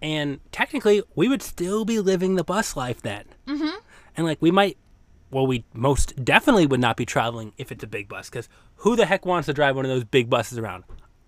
And 0.00 0.40
technically, 0.50 1.02
we 1.14 1.28
would 1.28 1.42
still 1.42 1.84
be 1.84 2.00
living 2.00 2.36
the 2.36 2.44
bus 2.44 2.76
life 2.76 3.02
then. 3.02 3.24
Mm-hmm. 3.46 3.76
And 4.16 4.26
like 4.26 4.40
we 4.40 4.50
might, 4.50 4.76
well, 5.32 5.46
we 5.46 5.64
most 5.74 6.24
definitely 6.24 6.66
would 6.66 6.80
not 6.80 6.96
be 6.96 7.04
traveling 7.04 7.52
if 7.58 7.72
it's 7.72 7.82
a 7.82 7.88
big 7.88 8.08
bus 8.08 8.30
because 8.30 8.48
who 8.76 8.94
the 8.94 9.06
heck 9.06 9.26
wants 9.26 9.46
to 9.46 9.52
drive 9.52 9.74
one 9.74 9.84
of 9.84 9.90
those 9.90 10.04
big 10.04 10.30
buses 10.30 10.58
around? 10.58 10.84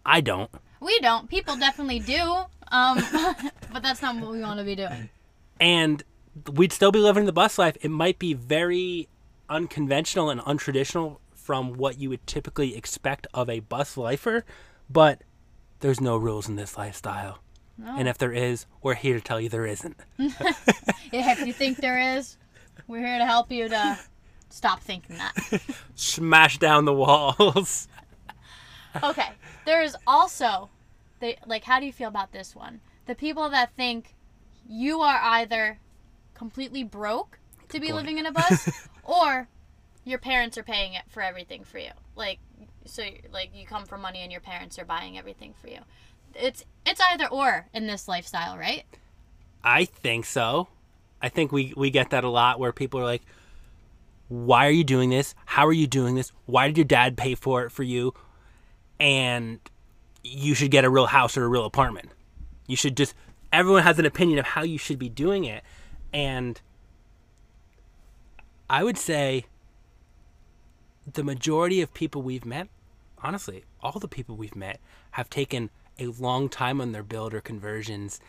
I 0.07 0.21
don't. 0.21 0.51
we 0.81 1.01
don't 1.01 1.29
people 1.29 1.57
definitely 1.57 1.99
do 1.99 2.45
um 2.69 3.03
but 3.73 3.83
that's 3.83 4.03
not 4.03 4.17
what 4.21 4.31
we 4.31 4.41
want 4.41 4.59
to 4.59 4.65
be 4.65 4.77
doing 4.77 5.09
and 5.59 6.05
we'd 6.53 6.73
still 6.73 6.93
be 6.93 6.99
living 6.99 7.25
the 7.25 7.33
bus 7.33 7.59
life. 7.59 7.77
It 7.81 7.91
might 7.91 8.19
be 8.19 8.35
very 8.35 9.09
unconventional 9.49 10.31
and 10.31 10.41
untraditional 10.41 11.19
from 11.35 11.75
what 11.75 11.99
you 11.99 12.09
would 12.09 12.27
typically 12.27 12.77
expect 12.77 13.27
of 13.35 13.49
a 13.49 13.61
bus 13.61 13.97
lifer, 13.97 14.45
but 14.89 15.23
there's 15.81 16.01
no 16.01 16.17
rules 16.17 16.49
in 16.49 16.57
this 16.57 16.77
lifestyle. 16.77 17.39
No. 17.77 17.97
And 17.97 18.09
if 18.09 18.19
there 18.19 18.33
is, 18.33 18.67
we're 18.83 18.95
here 18.95 19.15
to 19.15 19.21
tell 19.21 19.41
you 19.41 19.49
there 19.49 19.67
isn't. 19.67 19.97
if 20.19 21.47
you 21.47 21.53
think 21.53 21.79
there 21.79 22.17
is 22.17 22.37
we're 22.87 23.05
here 23.05 23.19
to 23.19 23.27
help 23.27 23.51
you 23.51 23.69
to 23.69 23.99
stop 24.49 24.81
thinking 24.81 25.17
that. 25.17 25.35
Smash 25.95 26.59
down 26.59 26.85
the 26.85 26.95
walls. 26.95 27.89
okay 29.03 29.31
there 29.65 29.83
is 29.83 29.97
also 30.07 30.71
they 31.21 31.37
like 31.47 31.65
how 31.65 31.81
do 31.81 31.87
you 31.87 31.93
feel 31.93 32.09
about 32.09 32.33
this 32.33 32.55
one? 32.55 32.81
The 33.07 33.15
people 33.15 33.51
that 33.51 33.75
think 33.77 34.15
you 34.69 35.01
are 35.01 35.21
either 35.23 35.79
completely 36.35 36.85
broke 36.85 37.39
to 37.69 37.81
be 37.81 37.93
living 37.93 38.19
in 38.19 38.27
a 38.27 38.33
bus 38.33 38.89
or 39.05 39.49
your 40.05 40.19
parents 40.19 40.59
are 40.59 40.63
paying 40.63 40.95
it 40.95 41.03
for 41.09 41.23
everything 41.23 41.65
for 41.65 41.79
you. 41.79 41.91
Like 42.17 42.39
so 42.85 43.05
like 43.33 43.51
you 43.55 43.67
come 43.67 43.85
from 43.85 44.03
money 44.03 44.21
and 44.21 44.33
your 44.33 44.41
parents 44.41 44.79
are 44.79 44.85
buying 44.85 45.19
everything 45.19 45.55
for 45.61 45.69
you. 45.69 45.81
It's 46.35 46.65
it's 46.85 47.01
either 47.13 47.27
or 47.27 47.67
in 47.73 47.87
this 47.87 48.09
lifestyle 48.09 48.59
right? 48.59 48.85
I 49.63 49.87
think 49.87 50.27
so. 50.27 50.69
I 51.25 51.31
think 51.31 51.53
we, 51.53 51.73
we 51.75 51.89
get 51.89 52.11
that 52.11 52.23
a 52.23 52.29
lot 52.29 52.61
where 52.61 52.71
people 52.71 53.01
are 53.01 53.05
like, 53.05 53.23
why 54.29 54.67
are 54.67 54.71
you 54.71 54.85
doing 54.85 55.09
this? 55.09 55.35
How 55.47 55.67
are 55.67 55.73
you 55.73 55.87
doing 55.87 56.17
this? 56.17 56.33
Why 56.45 56.67
did 56.67 56.77
your 56.77 56.85
dad 56.85 57.17
pay 57.17 57.35
for 57.35 57.65
it 57.65 57.71
for 57.71 57.83
you? 57.83 58.13
And 59.01 59.59
you 60.23 60.55
should 60.55 60.71
get 60.71 60.85
a 60.85 60.91
real 60.91 61.07
house 61.07 61.39
or 61.39 61.45
a 61.45 61.49
real 61.49 61.65
apartment. 61.65 62.11
You 62.67 62.77
should 62.77 62.95
just, 62.95 63.15
everyone 63.55 63.85
has 63.85 63.99
an 63.99 64.05
opinion 64.05 64.39
of 64.39 64.45
how 64.45 64.65
you 64.65 64.77
should 64.77 64.99
be 64.99 65.09
doing 65.09 65.45
it. 65.45 65.65
And 66.13 66.61
I 68.69 68.85
would 68.85 68.99
say 68.99 69.47
the 71.11 71.25
majority 71.25 71.81
of 71.81 71.95
people 71.95 72.21
we've 72.21 72.45
met, 72.45 72.69
honestly, 73.23 73.65
all 73.83 73.99
the 73.99 74.09
people 74.09 74.37
we've 74.37 74.57
met 74.57 74.79
have 75.13 75.31
taken 75.31 75.71
a 75.99 76.09
long 76.09 76.51
time 76.51 76.83
on 76.83 76.93
their 76.93 77.03
build 77.03 77.33
or 77.33 77.41
conversions 77.41 78.21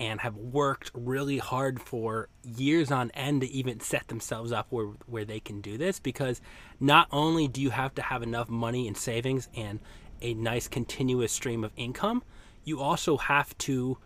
and 0.00 0.22
have 0.22 0.34
worked 0.34 0.90
really 0.94 1.36
hard 1.36 1.80
for 1.80 2.28
years 2.42 2.90
on 2.90 3.10
end 3.10 3.42
to 3.42 3.50
even 3.50 3.78
set 3.80 4.08
themselves 4.08 4.50
up 4.50 4.66
where 4.70 4.86
where 5.06 5.26
they 5.26 5.38
can 5.38 5.60
do 5.60 5.76
this 5.76 6.00
because 6.00 6.40
not 6.80 7.06
only 7.12 7.46
do 7.46 7.60
you 7.60 7.68
have 7.70 7.94
to 7.94 8.02
have 8.02 8.22
enough 8.22 8.48
money 8.48 8.88
in 8.88 8.94
savings 8.94 9.48
and 9.54 9.78
a 10.22 10.32
nice 10.34 10.66
continuous 10.66 11.32
stream 11.32 11.62
of 11.62 11.72
income, 11.76 12.22
you 12.64 12.80
also 12.80 13.18
have 13.18 13.56
to 13.58 13.98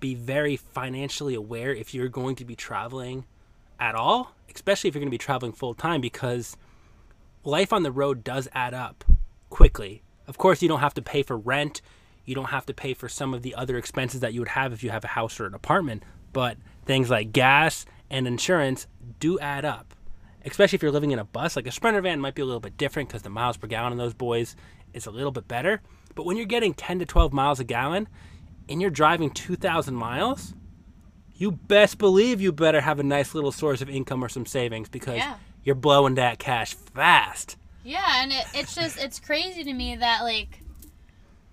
be 0.00 0.14
very 0.14 0.56
financially 0.56 1.34
aware 1.34 1.74
if 1.74 1.94
you're 1.94 2.08
going 2.08 2.36
to 2.36 2.44
be 2.44 2.54
traveling 2.54 3.24
at 3.80 3.94
all, 3.94 4.34
especially 4.54 4.88
if 4.88 4.94
you're 4.94 5.00
going 5.00 5.08
to 5.10 5.14
be 5.14 5.18
traveling 5.18 5.52
full 5.52 5.74
time 5.74 6.00
because 6.00 6.56
life 7.42 7.72
on 7.72 7.82
the 7.82 7.92
road 7.92 8.22
does 8.22 8.48
add 8.52 8.74
up 8.74 9.04
quickly. 9.48 10.02
Of 10.26 10.36
course, 10.36 10.60
you 10.60 10.68
don't 10.68 10.80
have 10.80 10.94
to 10.94 11.02
pay 11.02 11.22
for 11.22 11.38
rent, 11.38 11.80
you 12.24 12.34
don't 12.34 12.50
have 12.50 12.66
to 12.66 12.74
pay 12.74 12.94
for 12.94 13.08
some 13.08 13.34
of 13.34 13.42
the 13.42 13.54
other 13.54 13.76
expenses 13.76 14.20
that 14.20 14.32
you 14.32 14.40
would 14.40 14.48
have 14.48 14.72
if 14.72 14.82
you 14.84 14.90
have 14.90 15.04
a 15.04 15.08
house 15.08 15.38
or 15.40 15.46
an 15.46 15.54
apartment, 15.54 16.02
but 16.32 16.56
things 16.86 17.10
like 17.10 17.32
gas 17.32 17.84
and 18.10 18.26
insurance 18.26 18.86
do 19.20 19.38
add 19.40 19.64
up. 19.64 19.94
Especially 20.44 20.76
if 20.76 20.82
you're 20.82 20.90
living 20.92 21.12
in 21.12 21.18
a 21.18 21.24
bus, 21.24 21.54
like 21.56 21.66
a 21.66 21.72
Sprinter 21.72 22.00
van 22.00 22.20
might 22.20 22.34
be 22.34 22.42
a 22.42 22.44
little 22.44 22.60
bit 22.60 22.76
different 22.76 23.08
because 23.08 23.22
the 23.22 23.30
miles 23.30 23.56
per 23.56 23.66
gallon 23.68 23.92
on 23.92 23.98
those 23.98 24.14
boys 24.14 24.56
is 24.92 25.06
a 25.06 25.10
little 25.10 25.30
bit 25.30 25.46
better. 25.46 25.80
But 26.14 26.26
when 26.26 26.36
you're 26.36 26.46
getting 26.46 26.74
10 26.74 26.98
to 26.98 27.06
12 27.06 27.32
miles 27.32 27.60
a 27.60 27.64
gallon 27.64 28.08
and 28.68 28.80
you're 28.80 28.90
driving 28.90 29.30
2,000 29.30 29.94
miles, 29.94 30.54
you 31.34 31.50
best 31.52 31.98
believe 31.98 32.40
you 32.40 32.52
better 32.52 32.80
have 32.80 32.98
a 32.98 33.02
nice 33.04 33.34
little 33.34 33.52
source 33.52 33.80
of 33.80 33.88
income 33.88 34.22
or 34.24 34.28
some 34.28 34.46
savings 34.46 34.88
because 34.88 35.16
Yeah. 35.16 35.36
you're 35.64 35.74
blowing 35.74 36.14
that 36.16 36.38
cash 36.38 36.74
fast. 36.74 37.56
Yeah, 37.84 38.22
and 38.22 38.32
it, 38.32 38.44
it's 38.54 38.74
just 38.76 38.96
it's 38.98 39.18
crazy 39.18 39.64
to 39.64 39.72
me 39.72 39.96
that 39.96 40.22
like 40.22 40.60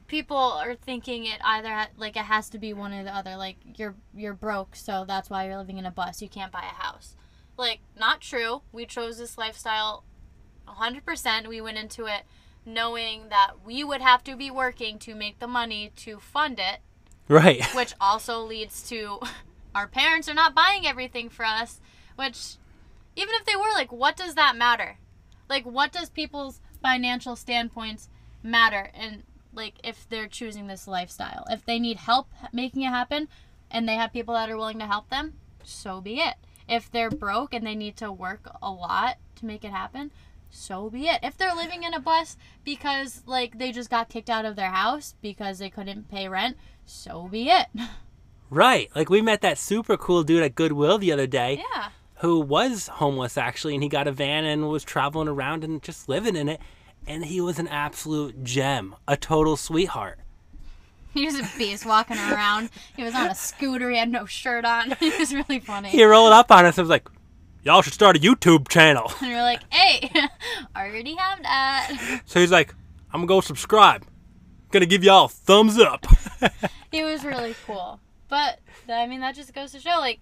people 0.09 0.35
are 0.35 0.75
thinking 0.75 1.25
it 1.25 1.39
either 1.43 1.69
ha- 1.69 1.87
like 1.95 2.17
it 2.17 2.25
has 2.25 2.49
to 2.49 2.57
be 2.59 2.73
one 2.73 2.91
or 2.93 3.05
the 3.05 3.15
other. 3.15 3.37
Like 3.37 3.55
you're 3.77 3.95
you're 4.13 4.33
broke, 4.33 4.75
so 4.75 5.05
that's 5.07 5.29
why 5.29 5.45
you're 5.47 5.57
living 5.57 5.77
in 5.77 5.85
a 5.85 5.91
bus. 5.91 6.21
You 6.21 6.27
can't 6.27 6.51
buy 6.51 6.63
a 6.63 6.83
house. 6.83 7.15
Like 7.55 7.79
not 7.97 8.19
true. 8.19 8.63
We 8.73 8.85
chose 8.85 9.17
this 9.17 9.37
lifestyle 9.37 10.03
100%. 10.67 11.47
We 11.47 11.61
went 11.61 11.77
into 11.77 12.05
it 12.05 12.23
knowing 12.65 13.29
that 13.29 13.53
we 13.65 13.83
would 13.83 14.01
have 14.01 14.23
to 14.25 14.35
be 14.35 14.51
working 14.51 14.99
to 14.99 15.15
make 15.15 15.39
the 15.39 15.47
money 15.47 15.91
to 15.95 16.19
fund 16.19 16.59
it, 16.59 16.79
Right. 17.27 17.63
which 17.75 17.93
also 18.01 18.39
leads 18.39 18.87
to 18.89 19.19
our 19.75 19.87
parents 19.87 20.27
are 20.27 20.33
not 20.33 20.53
buying 20.53 20.85
everything 20.85 21.29
for 21.29 21.45
us, 21.45 21.79
which 22.15 22.55
even 23.15 23.33
if 23.35 23.45
they 23.45 23.55
were 23.55 23.73
like 23.73 23.91
what 23.91 24.17
does 24.17 24.35
that 24.35 24.55
matter? 24.57 24.97
Like 25.49 25.65
what 25.65 25.91
does 25.91 26.09
people's 26.09 26.59
financial 26.81 27.35
standpoints 27.35 28.09
matter 28.43 28.89
and 28.93 29.23
like 29.53 29.75
if 29.83 30.07
they're 30.09 30.27
choosing 30.27 30.67
this 30.67 30.87
lifestyle. 30.87 31.45
If 31.49 31.65
they 31.65 31.79
need 31.79 31.97
help 31.97 32.29
making 32.53 32.83
it 32.83 32.89
happen 32.89 33.27
and 33.71 33.87
they 33.87 33.95
have 33.95 34.13
people 34.13 34.33
that 34.35 34.49
are 34.49 34.57
willing 34.57 34.79
to 34.79 34.85
help 34.87 35.09
them, 35.09 35.33
so 35.63 36.01
be 36.01 36.19
it. 36.19 36.35
If 36.67 36.91
they're 36.91 37.09
broke 37.09 37.53
and 37.53 37.65
they 37.65 37.75
need 37.75 37.97
to 37.97 38.11
work 38.11 38.49
a 38.61 38.69
lot 38.71 39.17
to 39.37 39.45
make 39.45 39.63
it 39.65 39.71
happen, 39.71 40.11
so 40.51 40.89
be 40.89 41.07
it. 41.07 41.19
If 41.23 41.37
they're 41.37 41.55
living 41.55 41.83
in 41.83 41.93
a 41.93 41.99
bus 41.99 42.37
because 42.63 43.23
like 43.25 43.57
they 43.57 43.71
just 43.71 43.89
got 43.89 44.09
kicked 44.09 44.29
out 44.29 44.45
of 44.45 44.55
their 44.55 44.71
house 44.71 45.15
because 45.21 45.59
they 45.59 45.69
couldn't 45.69 46.09
pay 46.09 46.27
rent, 46.27 46.57
so 46.85 47.27
be 47.27 47.49
it. 47.49 47.67
Right. 48.51 48.89
Like 48.95 49.11
we 49.11 49.21
met 49.21 49.41
that 49.41 49.59
super 49.59 49.95
cool 49.95 50.23
dude 50.23 50.41
at 50.41 50.55
Goodwill 50.55 50.97
the 50.97 51.11
other 51.11 51.27
day 51.27 51.63
Yeah. 51.75 51.89
who 52.21 52.39
was 52.39 52.87
homeless 52.87 53.37
actually 53.37 53.75
and 53.75 53.83
he 53.83 53.89
got 53.89 54.07
a 54.07 54.11
van 54.11 54.43
and 54.43 54.69
was 54.69 54.83
traveling 54.83 55.27
around 55.27 55.63
and 55.63 55.83
just 55.83 56.09
living 56.09 56.35
in 56.35 56.49
it 56.49 56.59
and 57.09 57.25
he 57.25 57.41
was 57.41 57.57
an 57.57 57.67
absolute 57.67 58.43
gem, 58.43 58.95
a 59.07 59.17
total 59.17 59.57
sweetheart. 59.57 60.19
He 61.11 61.25
was 61.25 61.33
a 61.39 61.49
beast 61.57 61.87
walking 61.87 62.17
around. 62.17 62.69
He 62.95 63.03
was 63.03 63.15
on 63.15 63.27
a 63.27 63.35
scooter. 63.35 63.89
He 63.89 63.97
had 63.97 64.09
no 64.09 64.27
shirt 64.27 64.63
on. 64.63 64.91
He 64.99 65.09
was 65.17 65.33
really 65.33 65.59
funny. 65.59 65.89
He 65.89 66.03
rolled 66.03 66.31
up 66.31 66.51
on 66.51 66.65
us 66.65 66.77
and 66.77 66.83
was 66.83 66.89
like, 66.89 67.09
"Y'all 67.63 67.81
should 67.81 67.93
start 67.95 68.15
a 68.15 68.19
YouTube 68.19 68.69
channel." 68.69 69.11
And 69.21 69.31
we're 69.31 69.41
like, 69.41 69.61
hey, 69.73 70.11
already 70.75 71.15
have 71.15 71.41
that. 71.41 72.21
So 72.25 72.39
he's 72.39 72.51
like, 72.51 72.75
"I'm 73.11 73.21
going 73.21 73.27
to 73.27 73.33
go 73.33 73.41
subscribe. 73.41 74.05
Going 74.69 74.81
to 74.81 74.87
give 74.87 75.03
y'all 75.03 75.25
a 75.25 75.29
thumbs 75.29 75.79
up." 75.79 76.05
He 76.91 77.03
was 77.03 77.25
really 77.25 77.55
cool. 77.65 77.99
But, 78.29 78.59
I 78.87 79.07
mean, 79.07 79.21
that 79.21 79.33
just 79.35 79.53
goes 79.53 79.71
to 79.71 79.79
show, 79.79 79.97
like, 79.99 80.19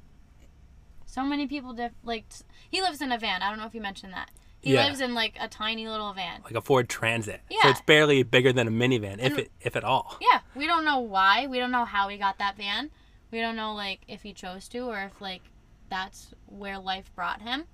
so 1.06 1.24
many 1.24 1.48
people, 1.48 1.74
diff- 1.74 1.92
like, 2.04 2.26
he 2.70 2.82
lives 2.82 3.02
in 3.02 3.12
a 3.12 3.18
van. 3.18 3.42
I 3.42 3.50
don't 3.50 3.60
know 3.60 3.66
if 3.66 3.76
you 3.76 3.82
mentioned 3.82 4.14
that. 4.14 4.32
He 4.68 4.74
Yeah. 4.74 4.86
lives 4.86 5.00
in, 5.02 5.14
like, 5.14 5.36
a 5.40 5.48
tiny 5.48 5.88
little 5.88 6.14
van. 6.14 6.42
like 6.44 6.56
a 6.56 6.62
Ford 6.62 6.90
Transit. 6.90 7.42
Yeah, 7.50 7.60
So 7.64 7.70
it's 7.70 7.82
barely 7.82 8.24
bigger 8.24 8.52
than 8.54 8.68
a 8.68 8.72
minivan 8.72 9.20
if 9.20 9.32
And- 9.32 9.40
it 9.40 9.52
if 9.62 9.76
at 9.76 9.84
all. 9.84 10.18
Yeah, 10.22 10.40
we 10.56 10.68
don't 10.68 10.84
know 10.86 11.00
why. 11.00 11.48
We 11.48 11.58
don't 11.60 11.72
know 11.72 11.86
how 11.86 12.08
he 12.10 12.18
got 12.18 12.38
that 12.40 12.58
van. 12.58 12.92
We 13.32 13.40
don't 13.42 13.56
know, 13.56 13.74
like, 13.74 14.02
if 14.08 14.24
he 14.24 14.34
chose 14.34 14.68
to 14.70 14.80
or 14.90 15.00
if, 15.04 15.20
like, 15.22 15.42
that's 15.90 16.28
where 16.48 16.78
life 16.80 17.10
brought 17.16 17.42
him 17.42 17.66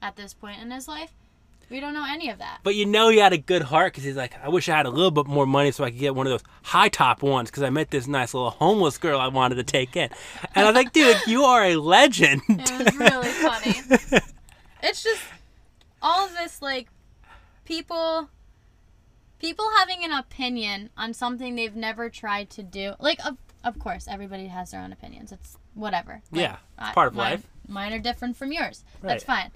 at 0.00 0.16
this 0.16 0.34
point 0.34 0.60
in 0.60 0.70
his 0.70 0.86
life. 0.88 1.12
We 1.68 1.80
don't 1.80 1.94
know 1.94 2.06
any 2.08 2.30
of 2.30 2.38
that. 2.38 2.58
But 2.62 2.76
you 2.76 2.86
know 2.86 3.08
he 3.08 3.18
had 3.18 3.32
a 3.32 3.38
good 3.38 3.62
heart 3.62 3.92
because 3.92 4.04
he's 4.04 4.14
like, 4.16 4.34
I 4.40 4.48
wish 4.48 4.68
I 4.68 4.76
had 4.76 4.86
a 4.86 4.90
little 4.90 5.10
bit 5.10 5.26
more 5.26 5.46
money 5.46 5.72
so 5.72 5.82
I 5.82 5.90
could 5.90 5.98
get 5.98 6.14
one 6.14 6.24
of 6.24 6.30
those 6.30 6.44
high 6.62 6.88
top 6.88 7.24
ones 7.24 7.50
because 7.50 7.64
I 7.64 7.70
met 7.70 7.90
this 7.90 8.06
nice 8.06 8.34
little 8.34 8.50
homeless 8.50 8.98
girl 8.98 9.18
I 9.18 9.26
wanted 9.26 9.56
to 9.56 9.64
take 9.64 9.96
in. 9.96 10.08
And 10.54 10.64
I 10.64 10.70
was 10.70 10.76
like, 10.76 10.92
dude, 10.92 11.16
you 11.26 11.42
are 11.42 11.64
a 11.64 11.74
legend. 11.74 12.42
It 12.48 12.70
was 12.70 12.94
really 12.96 13.28
funny. 13.30 14.20
It's 14.82 15.02
just 15.02 15.20
all 16.06 16.24
of 16.26 16.32
this 16.34 16.62
like 16.62 16.88
people 17.64 18.30
people 19.40 19.66
having 19.78 20.04
an 20.04 20.12
opinion 20.12 20.90
on 20.96 21.12
something 21.12 21.56
they've 21.56 21.74
never 21.76 22.08
tried 22.08 22.48
to 22.50 22.62
do. 22.62 22.94
Like 23.00 23.24
of 23.26 23.36
of 23.64 23.78
course 23.78 24.06
everybody 24.08 24.46
has 24.46 24.70
their 24.70 24.80
own 24.80 24.92
opinions. 24.92 25.32
It's 25.32 25.58
whatever. 25.74 26.22
Like, 26.30 26.40
Yeah, 26.40 26.56
it's 26.80 26.92
part 26.92 27.08
of 27.08 27.14
mine- 27.14 27.30
life. 27.32 27.46
Mine 27.68 27.92
are 27.92 27.98
different 27.98 28.36
from 28.36 28.52
yours. 28.52 28.84
That's 29.02 29.24
fine. 29.24 29.50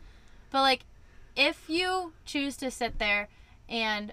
But 0.51 0.63
like 0.63 0.85
if 1.37 1.71
you 1.71 2.13
choose 2.25 2.57
to 2.57 2.71
sit 2.71 2.99
there 2.99 3.29
and 3.69 4.13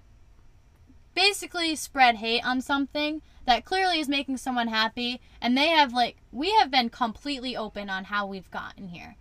basically 1.15 1.76
spread 1.76 2.17
hate 2.17 2.45
on 2.45 2.62
something 2.62 3.23
that 3.45 3.65
clearly 3.65 4.00
is 4.00 4.08
making 4.08 4.38
someone 4.38 4.67
happy 4.67 5.19
and 5.41 5.58
they 5.58 5.69
have 5.69 5.91
like 5.93 6.17
we 6.32 6.52
have 6.60 6.69
been 6.69 6.89
completely 6.89 7.58
open 7.58 7.89
on 7.89 8.04
how 8.04 8.28
we've 8.28 8.52
gotten 8.52 8.89
here 8.89 9.15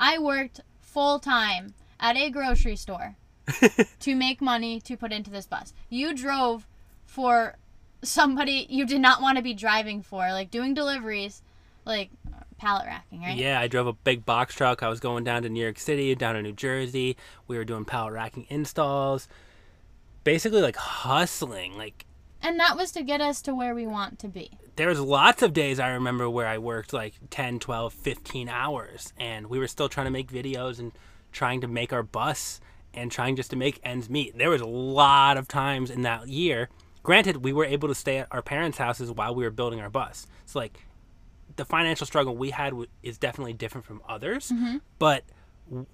i 0.00 0.18
worked 0.18 0.60
full 0.80 1.20
time 1.20 1.72
at 2.00 2.16
a 2.16 2.30
grocery 2.30 2.76
store 2.76 3.16
to 4.00 4.14
make 4.14 4.40
money 4.40 4.80
to 4.80 4.96
put 4.96 5.12
into 5.12 5.30
this 5.30 5.46
bus 5.46 5.72
you 5.88 6.14
drove 6.14 6.66
for 7.04 7.56
somebody 8.02 8.66
you 8.70 8.86
did 8.86 9.00
not 9.00 9.20
want 9.20 9.36
to 9.36 9.42
be 9.42 9.54
driving 9.54 10.02
for 10.02 10.30
like 10.32 10.50
doing 10.50 10.74
deliveries 10.74 11.42
like 11.84 12.10
pallet 12.58 12.86
racking 12.86 13.22
right 13.22 13.36
Yeah, 13.36 13.58
I 13.58 13.68
drove 13.68 13.86
a 13.86 13.94
big 13.94 14.26
box 14.26 14.54
truck. 14.54 14.82
I 14.82 14.88
was 14.90 15.00
going 15.00 15.24
down 15.24 15.42
to 15.44 15.48
New 15.48 15.62
York 15.62 15.78
City, 15.78 16.14
down 16.14 16.34
to 16.34 16.42
New 16.42 16.52
Jersey. 16.52 17.16
We 17.48 17.56
were 17.56 17.64
doing 17.64 17.86
pallet 17.86 18.12
racking 18.12 18.44
installs. 18.50 19.28
Basically, 20.24 20.60
like 20.60 20.76
hustling. 20.76 21.78
Like, 21.78 22.04
and 22.42 22.60
that 22.60 22.76
was 22.76 22.92
to 22.92 23.02
get 23.02 23.22
us 23.22 23.40
to 23.42 23.54
where 23.54 23.74
we 23.74 23.86
want 23.86 24.18
to 24.18 24.28
be 24.28 24.58
there 24.80 24.88
was 24.88 24.98
lots 24.98 25.42
of 25.42 25.52
days 25.52 25.78
I 25.78 25.90
remember 25.90 26.30
where 26.30 26.46
I 26.46 26.56
worked 26.56 26.94
like 26.94 27.12
10, 27.28 27.58
12, 27.58 27.92
15 27.92 28.48
hours. 28.48 29.12
And 29.18 29.48
we 29.48 29.58
were 29.58 29.68
still 29.68 29.90
trying 29.90 30.06
to 30.06 30.10
make 30.10 30.32
videos 30.32 30.78
and 30.78 30.92
trying 31.32 31.60
to 31.60 31.68
make 31.68 31.92
our 31.92 32.02
bus 32.02 32.60
and 32.92 33.10
trying 33.10 33.36
just 33.36 33.50
to 33.50 33.56
make 33.56 33.80
ends 33.82 34.10
meet. 34.10 34.36
There 34.36 34.50
was 34.50 34.60
a 34.60 34.66
lot 34.66 35.36
of 35.36 35.48
times 35.48 35.90
in 35.90 36.02
that 36.02 36.28
year. 36.28 36.68
Granted, 37.02 37.44
we 37.44 37.52
were 37.52 37.64
able 37.64 37.88
to 37.88 37.94
stay 37.94 38.18
at 38.18 38.28
our 38.30 38.42
parents' 38.42 38.78
houses 38.78 39.10
while 39.10 39.34
we 39.34 39.44
were 39.44 39.50
building 39.50 39.80
our 39.80 39.90
bus. 39.90 40.26
So, 40.46 40.58
like, 40.58 40.78
the 41.56 41.64
financial 41.64 42.06
struggle 42.06 42.36
we 42.36 42.50
had 42.50 42.74
is 43.02 43.18
definitely 43.18 43.52
different 43.52 43.86
from 43.86 44.02
others, 44.08 44.50
mm-hmm. 44.50 44.78
but 44.98 45.24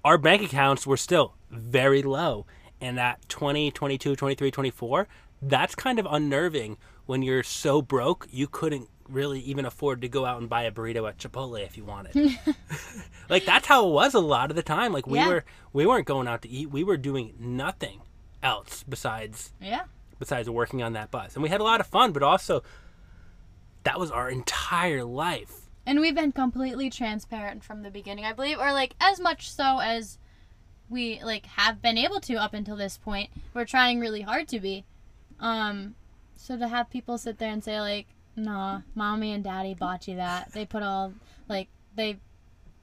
our 0.03 0.17
bank 0.17 0.41
accounts 0.41 0.85
were 0.85 0.97
still 0.97 1.35
very 1.49 2.01
low. 2.01 2.45
And 2.79 2.99
at 2.99 3.27
20, 3.29 3.71
22, 3.71 4.15
23, 4.15 4.51
24, 4.51 5.07
that's 5.41 5.75
kind 5.75 5.99
of 5.99 6.07
unnerving 6.09 6.77
when 7.05 7.21
you're 7.21 7.43
so 7.43 7.81
broke 7.81 8.27
you 8.29 8.47
couldn't 8.47 8.89
really 9.09 9.39
even 9.41 9.65
afford 9.65 10.01
to 10.01 10.07
go 10.07 10.25
out 10.25 10.39
and 10.39 10.49
buy 10.49 10.63
a 10.63 10.71
burrito 10.71 11.07
at 11.07 11.17
Chipotle 11.17 11.63
if 11.63 11.77
you 11.77 11.83
wanted. 11.85 12.15
like 13.29 13.45
that's 13.45 13.67
how 13.67 13.87
it 13.87 13.91
was 13.91 14.13
a 14.13 14.19
lot 14.19 14.49
of 14.49 14.55
the 14.55 14.63
time. 14.63 14.93
Like 14.93 15.07
we 15.07 15.17
Yeah. 15.19 15.27
were 15.27 15.45
we 15.73 15.85
weren't 15.85 16.05
going 16.07 16.27
out 16.27 16.41
to 16.43 16.49
eat. 16.49 16.69
We 16.71 16.83
were 16.83 16.97
doing 16.97 17.33
nothing 17.39 18.01
else 18.43 18.83
besides 18.87 19.51
yeah 19.59 19.83
besides 20.19 20.49
working 20.49 20.81
on 20.83 20.93
that 20.93 21.11
bus. 21.11 21.35
And 21.35 21.43
we 21.43 21.49
had 21.49 21.61
a 21.61 21.63
lot 21.63 21.79
of 21.79 21.87
fun, 21.87 22.11
but 22.11 22.23
also 22.23 22.63
that 23.83 23.99
was 23.99 24.11
our 24.11 24.29
entire 24.29 25.03
life. 25.03 25.69
And 25.85 25.99
we've 26.01 26.15
been 26.15 26.31
completely 26.33 26.89
transparent 26.89 27.63
from 27.63 27.81
the 27.83 27.89
beginning, 27.89 28.25
I 28.25 28.33
believe, 28.33 28.59
or 28.59 28.73
like 28.73 28.95
as 28.99 29.19
much 29.19 29.49
so 29.51 29.79
as 29.79 30.17
we 30.89 31.21
like 31.23 31.45
have 31.45 31.81
been 31.81 31.97
able 31.97 32.19
to 32.21 32.35
up 32.35 32.53
until 32.53 32.75
this 32.75 32.97
point. 32.97 33.29
We're 33.53 33.65
trying 33.65 33.99
really 33.99 34.21
hard 34.21 34.47
to 34.49 34.59
be. 34.59 34.85
Um 35.39 35.95
so 36.35 36.57
to 36.57 36.67
have 36.67 36.89
people 36.89 37.17
sit 37.17 37.39
there 37.39 37.51
and 37.51 37.63
say 37.63 37.79
like, 37.79 38.07
"Nah, 38.37 38.81
mommy 38.95 39.33
and 39.33 39.43
daddy 39.43 39.73
bought 39.73 40.07
you 40.07 40.15
that. 40.15 40.53
They 40.53 40.65
put 40.65 40.83
all 40.83 41.13
like 41.49 41.67
they 41.95 42.19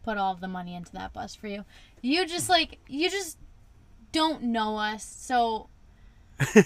put 0.03 0.19
all 0.19 0.33
of 0.35 0.41
the 0.41 0.49
money 0.49 0.75
into 0.75 0.93
that 0.93 1.13
bus 1.15 1.35
for 1.35 1.47
you." 1.49 1.65
You 2.03 2.27
just 2.27 2.49
like 2.51 2.79
you 2.89 3.09
just 3.09 3.39
don't 4.13 4.43
know 4.43 4.77
us. 4.77 5.05
So 5.05 5.69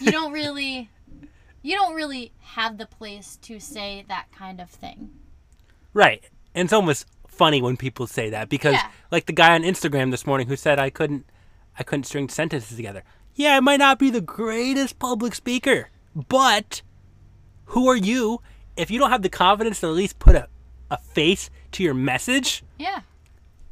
you 0.00 0.10
don't 0.10 0.32
really 0.40 0.90
you 1.62 1.76
don't 1.76 1.94
really 1.94 2.32
have 2.40 2.78
the 2.78 2.86
place 2.86 3.36
to 3.42 3.60
say 3.60 4.04
that 4.08 4.26
kind 4.32 4.60
of 4.60 4.70
thing. 4.70 5.10
Right. 5.92 6.24
And 6.54 6.66
it's 6.66 6.72
almost 6.72 7.06
funny 7.26 7.60
when 7.62 7.76
people 7.76 8.06
say 8.06 8.30
that 8.30 8.48
because 8.48 8.74
Yeah. 8.74 8.90
like 9.12 9.26
the 9.26 9.32
guy 9.32 9.54
on 9.54 9.62
Instagram 9.62 10.10
this 10.10 10.26
morning 10.26 10.48
who 10.48 10.56
said 10.56 10.78
I 10.78 10.90
couldn't 10.90 11.26
I 11.78 11.82
couldn't 11.84 12.04
string 12.04 12.28
sentences 12.28 12.76
together. 12.76 13.04
Yeah, 13.34 13.56
I 13.56 13.60
might 13.60 13.76
not 13.78 14.00
be 14.00 14.10
the 14.10 14.20
greatest 14.20 14.98
public 14.98 15.34
speaker, 15.34 15.90
but 16.28 16.82
who 17.66 17.88
are 17.88 17.96
you 17.96 18.40
if 18.78 18.90
you 18.90 18.98
don't 18.98 19.10
have 19.10 19.22
the 19.22 19.28
confidence 19.28 19.80
to 19.80 19.88
at 19.88 19.92
least 19.92 20.18
put 20.18 20.36
a, 20.36 20.48
a 20.90 20.98
face 20.98 21.50
to 21.72 21.82
your 21.82 21.94
message? 21.94 22.62
Yeah. 22.78 23.00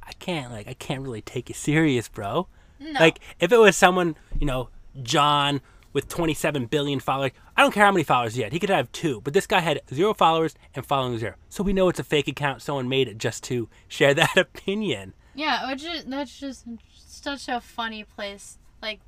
I 0.02 0.12
can't 0.12 0.52
like 0.52 0.68
I 0.68 0.74
can't 0.74 1.02
really 1.02 1.22
take 1.22 1.48
you 1.48 1.54
serious, 1.54 2.08
bro. 2.08 2.48
No. 2.78 3.00
Like 3.00 3.20
if 3.40 3.52
it 3.52 3.58
was 3.58 3.76
someone, 3.76 4.16
you 4.38 4.46
know, 4.46 4.68
John 5.02 5.60
with 5.92 6.08
27 6.08 6.66
billion 6.66 7.00
followers, 7.00 7.32
I 7.56 7.62
don't 7.62 7.72
care 7.72 7.84
how 7.84 7.90
many 7.92 8.04
followers 8.04 8.34
he 8.34 8.42
had. 8.42 8.52
He 8.52 8.58
could 8.58 8.68
have 8.70 8.92
two, 8.92 9.20
but 9.22 9.32
this 9.32 9.46
guy 9.46 9.60
had 9.60 9.80
zero 9.92 10.12
followers 10.12 10.54
and 10.74 10.84
following 10.84 11.18
zero. 11.18 11.34
So 11.48 11.62
we 11.64 11.72
know 11.72 11.88
it's 11.88 11.98
a 11.98 12.04
fake 12.04 12.28
account. 12.28 12.60
Someone 12.62 12.88
made 12.88 13.08
it 13.08 13.18
just 13.18 13.42
to 13.44 13.68
share 13.88 14.12
that 14.14 14.36
opinion. 14.36 15.14
Yeah, 15.34 15.70
which 15.70 15.84
is 15.84 16.04
that's 16.04 16.38
just 16.38 16.66
such 16.94 17.48
a 17.48 17.60
funny 17.60 18.04
place 18.04 18.58
like 18.82 19.00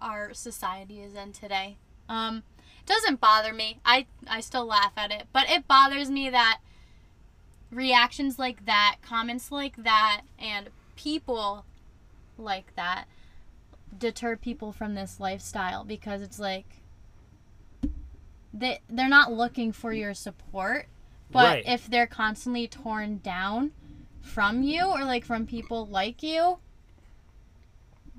our 0.00 0.32
society 0.34 1.00
is 1.00 1.14
in 1.14 1.32
today. 1.32 1.76
Um 2.08 2.42
doesn't 2.86 3.20
bother 3.20 3.52
me. 3.52 3.78
I 3.84 4.06
I 4.28 4.40
still 4.40 4.66
laugh 4.66 4.92
at 4.96 5.10
it, 5.10 5.26
but 5.32 5.48
it 5.48 5.66
bothers 5.68 6.10
me 6.10 6.28
that 6.30 6.60
reactions 7.70 8.38
like 8.38 8.66
that, 8.66 8.96
comments 9.02 9.50
like 9.50 9.76
that 9.82 10.22
and 10.38 10.68
people 10.96 11.64
like 12.38 12.74
that 12.76 13.06
deter 13.96 14.36
people 14.36 14.72
from 14.72 14.94
this 14.94 15.20
lifestyle 15.20 15.84
because 15.84 16.20
it's 16.20 16.38
like 16.38 16.66
they 18.52 18.80
they're 18.88 19.08
not 19.08 19.32
looking 19.32 19.72
for 19.72 19.92
your 19.92 20.14
support, 20.14 20.86
but 21.30 21.44
Right. 21.44 21.64
if 21.66 21.86
they're 21.86 22.06
constantly 22.06 22.68
torn 22.68 23.18
down 23.18 23.72
from 24.20 24.62
you 24.62 24.84
or 24.84 25.04
like 25.04 25.24
from 25.24 25.46
people 25.46 25.86
like 25.86 26.22
you, 26.22 26.58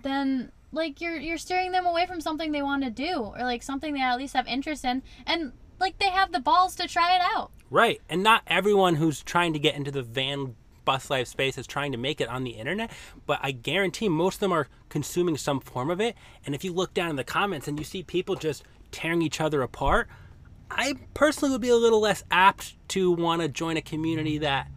then 0.03 0.51
like 0.75 1.01
you're 1.01 1.17
you're 1.17 1.37
steering 1.37 1.71
them 1.71 1.85
away 1.85 2.05
from 2.05 2.21
something 2.21 2.51
they 2.51 2.61
want 2.61 2.83
to 2.83 2.89
do 2.89 3.33
or 3.35 3.39
like 3.39 3.63
something 3.63 3.93
they 3.93 4.01
at 4.01 4.17
least 4.17 4.35
have 4.35 4.47
interest 4.47 4.85
in 4.85 5.01
and 5.25 5.53
like 5.79 5.97
they 5.99 6.09
have 6.09 6.31
the 6.31 6.39
balls 6.39 6.75
to 6.75 6.87
try 6.87 7.15
it 7.15 7.21
out. 7.35 7.51
Right. 7.69 8.01
And 8.09 8.21
not 8.21 8.43
everyone 8.47 8.95
who's 8.95 9.23
trying 9.23 9.53
to 9.53 9.59
get 9.59 9.75
into 9.75 9.91
the 9.91 10.03
van 10.03 10.55
bus 10.85 11.09
life 11.09 11.27
space 11.27 11.57
is 11.57 11.65
trying 11.65 11.91
to 11.91 11.97
make 11.97 12.21
it 12.21 12.29
on 12.29 12.43
the 12.43 12.51
internet, 12.51 12.91
but 13.25 13.39
I 13.41 13.51
guarantee 13.51 14.07
most 14.07 14.35
of 14.35 14.39
them 14.41 14.51
are 14.51 14.67
consuming 14.89 15.35
some 15.35 15.59
form 15.59 15.89
of 15.89 15.99
it. 15.99 16.15
And 16.45 16.53
if 16.53 16.63
you 16.63 16.71
look 16.71 16.93
down 16.93 17.09
in 17.09 17.15
the 17.15 17.23
comments 17.23 17.67
and 17.67 17.79
you 17.79 17.83
see 17.83 18.03
people 18.03 18.35
just 18.35 18.63
tearing 18.91 19.21
each 19.21 19.41
other 19.41 19.63
apart, 19.63 20.07
I 20.69 20.95
personally 21.13 21.51
would 21.51 21.61
be 21.61 21.69
a 21.69 21.75
little 21.75 22.01
less 22.01 22.23
apt 22.29 22.75
to 22.89 23.11
want 23.11 23.41
to 23.41 23.47
join 23.47 23.77
a 23.77 23.81
community 23.81 24.37
that 24.39 24.67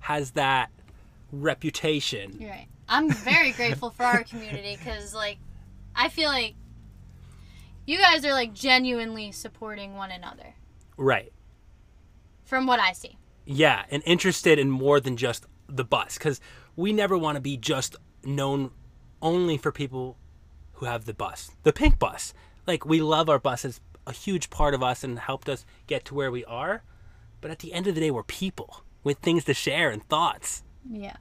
has 0.00 0.32
that 0.32 0.70
reputation. 1.30 2.38
Right. 2.40 2.66
I'm 2.90 3.10
very 3.10 3.52
grateful 3.52 3.90
for 3.90 4.02
our 4.02 4.24
community 4.24 4.76
because, 4.76 5.14
like, 5.14 5.38
I 5.94 6.08
feel 6.08 6.28
like 6.28 6.54
you 7.86 7.98
guys 7.98 8.24
are 8.24 8.32
like 8.32 8.52
genuinely 8.52 9.32
supporting 9.32 9.94
one 9.94 10.10
another 10.10 10.54
Right. 10.96 11.32
from 12.44 12.66
what 12.66 12.78
I 12.80 12.92
see. 12.92 13.16
Yeah, 13.46 13.84
and 13.90 14.02
interested 14.06 14.58
in 14.58 14.70
more 14.70 15.00
than 15.00 15.16
just 15.16 15.46
the 15.68 15.84
bus 15.84 16.18
because 16.18 16.40
we 16.76 16.92
never 16.92 17.16
want 17.16 17.36
to 17.36 17.40
be 17.40 17.56
just 17.56 17.96
known 18.24 18.70
only 19.22 19.56
for 19.56 19.72
people 19.72 20.16
who 20.74 20.86
have 20.86 21.04
the 21.04 21.14
bus, 21.14 21.50
the 21.62 21.72
pink 21.72 21.98
bus. 21.98 22.34
Like 22.66 22.84
we 22.84 23.00
love 23.00 23.28
our 23.28 23.38
bus; 23.38 23.64
it's 23.64 23.80
a 24.06 24.12
huge 24.12 24.50
part 24.50 24.74
of 24.74 24.82
us 24.82 25.02
and 25.04 25.18
helped 25.18 25.48
us 25.48 25.64
get 25.86 26.04
to 26.06 26.14
where 26.14 26.30
we 26.30 26.44
are. 26.44 26.82
But 27.40 27.50
at 27.50 27.60
the 27.60 27.72
end 27.72 27.86
of 27.86 27.94
the 27.94 28.00
day, 28.00 28.10
we're 28.10 28.22
people 28.24 28.82
with 29.04 29.18
things 29.18 29.44
to 29.44 29.54
share 29.54 29.90
and 29.90 30.06
thoughts. 30.08 30.62
Yeah. 30.92 31.16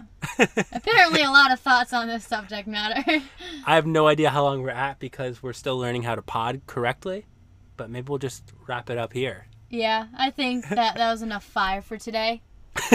Apparently, 0.71 1.21
a 1.21 1.29
lot 1.29 1.51
of 1.51 1.59
thoughts 1.59 1.93
on 1.93 2.07
this 2.07 2.25
subject 2.25 2.67
matter. 2.67 3.03
I 3.65 3.75
have 3.75 3.85
no 3.85 4.07
idea 4.07 4.31
how 4.31 4.43
long 4.43 4.63
we're 4.63 4.69
at 4.71 4.97
because 4.99 5.43
we're 5.43 5.53
still 5.53 5.77
learning 5.77 6.03
how 6.03 6.15
to 6.15 6.21
pod 6.23 6.61
correctly. 6.65 7.25
But 7.77 7.89
maybe 7.89 8.09
we'll 8.09 8.17
just 8.17 8.51
wrap 8.67 8.89
it 8.89 8.97
up 8.97 9.13
here. 9.13 9.47
yeah, 9.69 10.07
I 10.17 10.31
think 10.31 10.67
that 10.69 10.95
that 10.95 11.11
was 11.11 11.21
enough 11.21 11.43
fire 11.43 11.81
for 11.81 11.97
today. 11.97 12.41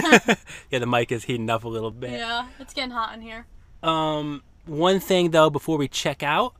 Yeah, 0.70 0.78
the 0.80 0.86
mic 0.86 1.12
is 1.12 1.24
heating 1.24 1.48
up 1.48 1.62
a 1.64 1.68
little 1.68 1.90
bit. 1.92 2.10
Yeah, 2.12 2.48
it's 2.58 2.74
getting 2.74 2.90
hot 2.90 3.14
in 3.14 3.20
here. 3.22 3.46
Um, 3.82 4.42
one 4.66 4.98
thing 4.98 5.30
though, 5.30 5.50
before 5.50 5.78
we 5.78 5.86
check 5.86 6.22
out, 6.22 6.54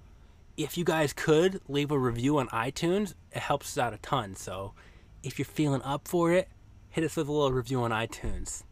if 0.57 0.79
you 0.79 0.85
guys 0.85 1.13
could 1.13 1.61
leave 1.69 1.91
a 1.91 1.99
review 1.99 2.39
on 2.39 2.49
iTunes, 2.49 3.15
it 3.33 3.39
helps 3.39 3.73
us 3.73 3.79
out 3.83 3.93
a 3.93 3.99
ton. 3.99 4.37
So, 4.37 4.75
if 5.25 5.39
you're 5.39 5.47
feeling 5.47 5.83
up 5.83 6.07
for 6.07 6.33
it, 6.33 6.49
hit 6.91 7.03
us 7.03 7.17
with 7.17 7.27
a 7.27 7.33
little 7.33 7.53
review 7.53 7.83
on 7.83 7.91
iTunes. 7.91 8.63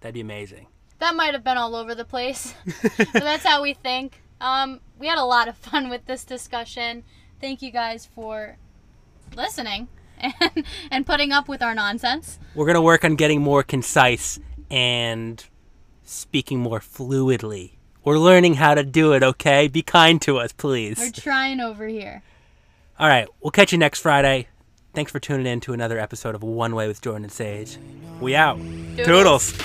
That'd 0.00 0.14
be 0.14 0.20
amazing. 0.20 0.68
That 0.98 1.14
might 1.14 1.34
have 1.34 1.44
been 1.44 1.56
all 1.58 1.74
over 1.74 1.94
the 1.94 2.04
place, 2.04 2.54
but 2.96 3.12
that's 3.12 3.44
how 3.44 3.62
we 3.62 3.74
think. 3.74 4.22
Um, 4.40 4.80
we 4.98 5.06
had 5.06 5.18
a 5.18 5.24
lot 5.24 5.48
of 5.48 5.56
fun 5.56 5.88
with 5.88 6.06
this 6.06 6.24
discussion. 6.24 7.04
Thank 7.40 7.62
you 7.62 7.70
guys 7.70 8.08
for 8.14 8.56
listening 9.34 9.88
and, 10.18 10.34
and 10.90 11.06
putting 11.06 11.32
up 11.32 11.48
with 11.48 11.62
our 11.62 11.74
nonsense. 11.74 12.38
We're 12.54 12.66
gonna 12.66 12.82
work 12.82 13.04
on 13.04 13.16
getting 13.16 13.42
more 13.42 13.62
concise 13.62 14.38
and 14.70 15.44
speaking 16.02 16.60
more 16.60 16.80
fluidly. 16.80 17.72
We're 18.04 18.18
learning 18.18 18.54
how 18.54 18.74
to 18.74 18.84
do 18.84 19.12
it. 19.12 19.22
Okay, 19.22 19.68
be 19.68 19.82
kind 19.82 20.22
to 20.22 20.38
us, 20.38 20.52
please. 20.52 20.98
We're 20.98 21.10
trying 21.10 21.60
over 21.60 21.86
here. 21.86 22.22
All 22.98 23.08
right, 23.08 23.28
we'll 23.40 23.50
catch 23.50 23.72
you 23.72 23.78
next 23.78 24.00
Friday. 24.00 24.48
Thanks 24.94 25.12
for 25.12 25.20
tuning 25.20 25.46
in 25.46 25.60
to 25.60 25.74
another 25.74 25.98
episode 25.98 26.34
of 26.34 26.42
One 26.42 26.74
Way 26.74 26.88
with 26.88 27.02
Jordan 27.02 27.24
and 27.24 27.32
Sage. 27.32 27.76
We 28.18 28.34
out. 28.34 28.56
Doodles. 28.56 29.52
Toodles. 29.52 29.62